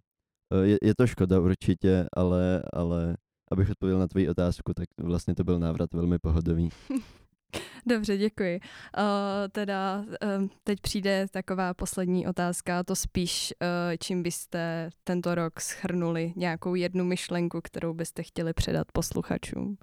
eh, 0.53 0.67
je, 0.67 0.79
je 0.83 0.95
to 0.95 1.07
škoda 1.07 1.41
určitě, 1.41 2.07
ale, 2.17 2.63
ale 2.73 3.17
abych 3.53 3.71
odpověděl 3.71 3.99
na 3.99 4.09
tvoji 4.09 4.29
otázku, 4.29 4.75
tak 4.75 4.89
vlastně 5.01 5.35
to 5.35 5.45
byl 5.45 5.59
návrat 5.59 5.95
velmi 5.95 6.19
pohodový. 6.19 6.69
Dobře, 7.87 8.17
děkuji. 8.17 8.61
Uh, 8.99 9.05
teda 9.53 10.05
um, 10.39 10.51
teď 10.65 10.81
přijde 10.81 11.27
taková 11.31 11.75
poslední 11.75 12.27
otázka, 12.27 12.85
to 12.85 12.97
spíš, 12.97 13.55
uh, 13.63 13.97
čím 14.01 14.23
byste 14.23 14.91
tento 15.05 15.35
rok 15.35 15.61
schrnuli 15.61 16.33
nějakou 16.37 16.75
jednu 16.75 17.05
myšlenku, 17.05 17.61
kterou 17.65 17.95
byste 17.95 18.23
chtěli 18.23 18.53
předat 18.53 18.87
posluchačům 18.93 19.79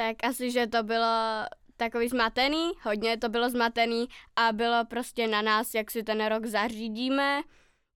tak 0.00 0.24
asi, 0.24 0.50
že 0.50 0.66
to 0.66 0.82
bylo 0.82 1.44
takový 1.76 2.08
zmatený, 2.08 2.70
hodně 2.82 3.16
to 3.16 3.28
bylo 3.28 3.50
zmatený 3.50 4.06
a 4.36 4.52
bylo 4.52 4.84
prostě 4.84 5.28
na 5.28 5.42
nás, 5.42 5.74
jak 5.74 5.90
si 5.90 6.02
ten 6.02 6.26
rok 6.26 6.46
zařídíme. 6.46 7.42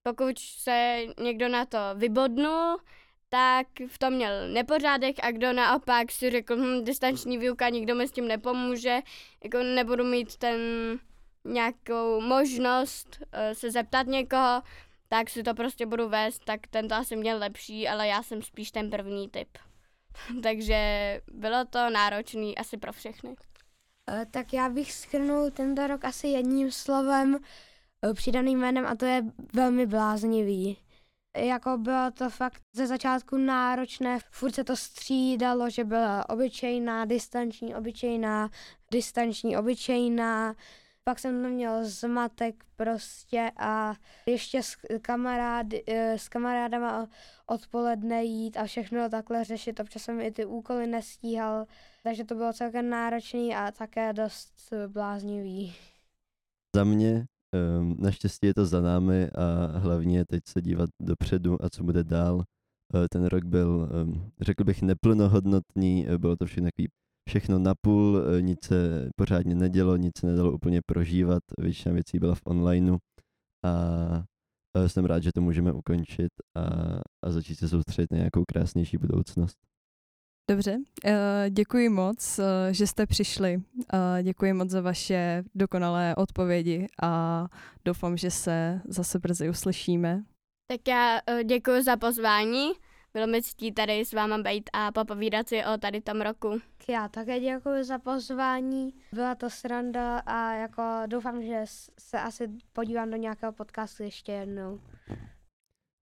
Pokud 0.03 0.39
se 0.39 0.99
někdo 1.19 1.49
na 1.49 1.65
to 1.65 1.77
vybodnul, 1.95 2.77
tak 3.29 3.67
v 3.87 3.97
tom 3.97 4.13
měl 4.13 4.49
nepořádek 4.49 5.15
a 5.23 5.31
kdo 5.31 5.53
naopak 5.53 6.11
si 6.11 6.29
řekl, 6.29 6.55
hm, 6.55 6.83
distanční 6.83 7.37
výuka, 7.37 7.69
nikdo 7.69 7.95
mi 7.95 8.07
s 8.07 8.11
tím 8.11 8.27
nepomůže, 8.27 8.99
jako 9.43 9.57
nebudu 9.63 10.03
mít 10.03 10.37
ten 10.37 10.59
nějakou 11.45 12.21
možnost 12.21 13.19
uh, 13.21 13.53
se 13.53 13.71
zeptat 13.71 14.07
někoho, 14.07 14.61
tak 15.07 15.29
si 15.29 15.43
to 15.43 15.53
prostě 15.53 15.85
budu 15.85 16.09
vést, 16.09 16.45
tak 16.45 16.67
ten 16.67 16.87
to 16.87 16.95
asi 16.95 17.15
měl 17.15 17.37
lepší, 17.37 17.87
ale 17.87 18.07
já 18.07 18.23
jsem 18.23 18.41
spíš 18.41 18.71
ten 18.71 18.89
první 18.89 19.29
typ. 19.29 19.57
Takže 20.43 21.21
bylo 21.31 21.65
to 21.65 21.89
náročné 21.89 22.53
asi 22.57 22.77
pro 22.77 22.93
všechny. 22.93 23.35
Eh, 24.09 24.25
tak 24.31 24.53
já 24.53 24.69
bych 24.69 24.93
schrnul 24.93 25.51
tento 25.51 25.87
rok 25.87 26.05
asi 26.05 26.27
jedním 26.27 26.71
slovem 26.71 27.37
eh, 28.01 28.13
přidaným 28.13 28.59
jménem 28.59 28.85
a 28.85 28.95
to 28.95 29.05
je 29.05 29.23
velmi 29.53 29.85
bláznivý. 29.85 30.77
Jako 31.37 31.77
bylo 31.77 32.11
to 32.11 32.29
fakt 32.29 32.61
ze 32.73 32.87
začátku 32.87 33.37
náročné, 33.37 34.19
furt 34.31 34.55
se 34.55 34.63
to 34.63 34.75
střídalo, 34.75 35.69
že 35.69 35.83
byla 35.83 36.29
obyčejná, 36.29 37.05
distanční, 37.05 37.75
obyčejná, 37.75 38.49
distanční, 38.91 39.57
obyčejná, 39.57 40.55
pak 41.07 41.19
jsem 41.19 41.41
tam 41.41 41.51
měl 41.51 41.85
zmatek 41.85 42.63
prostě 42.75 43.51
a 43.57 43.95
ještě 44.25 44.63
s, 44.63 44.75
kamarády, 45.01 45.83
eh, 45.87 46.19
s 46.19 46.29
kamarádama 46.29 47.09
odpoledne 47.47 48.23
jít 48.23 48.57
a 48.57 48.65
všechno 48.65 49.09
takhle 49.09 49.43
řešit. 49.43 49.79
Občas 49.79 50.01
jsem 50.01 50.21
i 50.21 50.31
ty 50.31 50.45
úkoly 50.45 50.87
nestíhal, 50.87 51.65
takže 52.03 52.25
to 52.25 52.35
bylo 52.35 52.53
celkem 52.53 52.89
náročný 52.89 53.55
a 53.55 53.71
také 53.71 54.13
dost 54.13 54.73
bláznivý. 54.87 55.73
Za 56.75 56.83
mě 56.83 57.25
um, 57.79 57.95
naštěstí 57.99 58.47
je 58.47 58.53
to 58.53 58.65
za 58.65 58.81
námi 58.81 59.29
a 59.29 59.77
hlavně 59.77 60.25
teď 60.25 60.43
se 60.47 60.61
dívat 60.61 60.89
dopředu 61.01 61.65
a 61.65 61.69
co 61.69 61.83
bude 61.83 62.03
dál. 62.03 62.35
Uh, 62.35 62.43
ten 63.11 63.25
rok 63.25 63.43
byl, 63.43 63.89
um, 64.03 64.31
řekl 64.41 64.63
bych, 64.63 64.81
neplnohodnotný, 64.81 66.07
bylo 66.17 66.35
to 66.35 66.45
všechno 66.45 66.67
takový 66.67 66.87
všechno 67.29 67.59
napůl, 67.59 68.23
e, 68.37 68.41
nic 68.41 68.63
se 68.63 69.09
pořádně 69.15 69.55
nedělo, 69.55 69.97
nic 69.97 70.19
se 70.19 70.27
nedalo 70.27 70.51
úplně 70.51 70.81
prožívat, 70.85 71.43
většina 71.59 71.93
věcí 71.93 72.19
byla 72.19 72.35
v 72.35 72.41
onlineu 72.45 72.97
a 73.65 74.87
jsem 74.87 75.05
rád, 75.05 75.23
že 75.23 75.31
to 75.35 75.41
můžeme 75.41 75.73
ukončit 75.73 76.31
a, 76.57 76.61
a 77.25 77.31
začít 77.31 77.55
se 77.55 77.69
soustředit 77.69 78.11
na 78.11 78.17
nějakou 78.17 78.43
krásnější 78.47 78.97
budoucnost. 78.97 79.57
Dobře, 80.49 80.77
e, 81.05 81.45
děkuji 81.49 81.89
moc, 81.89 82.39
e, 82.39 82.73
že 82.73 82.87
jste 82.87 83.05
přišli. 83.05 83.61
Děkuji 84.23 84.53
moc 84.53 84.69
za 84.69 84.81
vaše 84.81 85.43
dokonalé 85.55 86.15
odpovědi 86.15 86.87
a 87.03 87.45
doufám, 87.85 88.17
že 88.17 88.31
se 88.31 88.81
zase 88.87 89.19
brzy 89.19 89.49
uslyšíme. 89.49 90.23
Tak 90.67 90.87
já 90.87 91.19
děkuji 91.43 91.83
za 91.83 91.97
pozvání. 91.97 92.71
Bylo 93.15 93.27
mi 93.27 93.41
ctí 93.41 93.71
tady 93.71 94.05
s 94.05 94.13
váma 94.13 94.37
být 94.37 94.69
a 94.73 94.91
popovídat 94.91 95.49
si 95.49 95.65
o 95.65 95.77
tady 95.77 96.01
tom 96.01 96.21
roku. 96.21 96.59
Já 96.89 97.07
také 97.07 97.39
děkuji 97.39 97.83
za 97.83 97.99
pozvání, 97.99 98.93
byla 99.13 99.35
to 99.35 99.49
sranda 99.49 100.17
a 100.17 100.53
jako 100.53 100.83
doufám, 101.07 101.43
že 101.43 101.63
se 101.99 102.19
asi 102.19 102.47
podívám 102.73 103.11
do 103.11 103.17
nějakého 103.17 103.53
podcastu 103.53 104.03
ještě 104.03 104.31
jednou. 104.31 104.79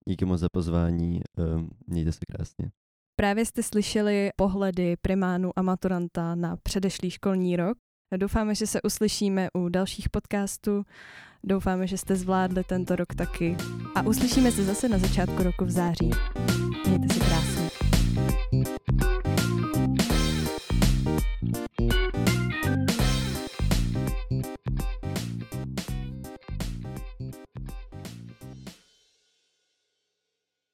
Díky 0.08 0.24
moc 0.24 0.40
za 0.40 0.46
pozvání, 0.52 1.20
ehm, 1.38 1.68
mějte 1.86 2.12
se 2.12 2.18
krásně. 2.32 2.70
Právě 3.16 3.46
jste 3.46 3.62
slyšeli 3.62 4.30
pohledy 4.36 4.96
primánu 5.02 5.50
a 5.56 5.62
maturanta 5.62 6.34
na 6.34 6.56
předešlý 6.56 7.10
školní 7.10 7.56
rok. 7.56 7.78
Doufáme, 8.16 8.54
že 8.54 8.66
se 8.66 8.82
uslyšíme 8.82 9.48
u 9.56 9.68
dalších 9.68 10.10
podcastů. 10.10 10.84
Doufáme, 11.46 11.86
že 11.86 11.98
jste 11.98 12.16
zvládli 12.16 12.64
tento 12.64 12.96
rok 12.96 13.14
taky. 13.14 13.56
A 13.94 14.02
uslyšíme 14.02 14.52
se 14.52 14.64
zase 14.64 14.88
na 14.88 14.98
začátku 14.98 15.42
roku 15.42 15.64
v 15.64 15.70
září. 15.70 16.10
Mějte 16.88 17.14
se 17.14 17.20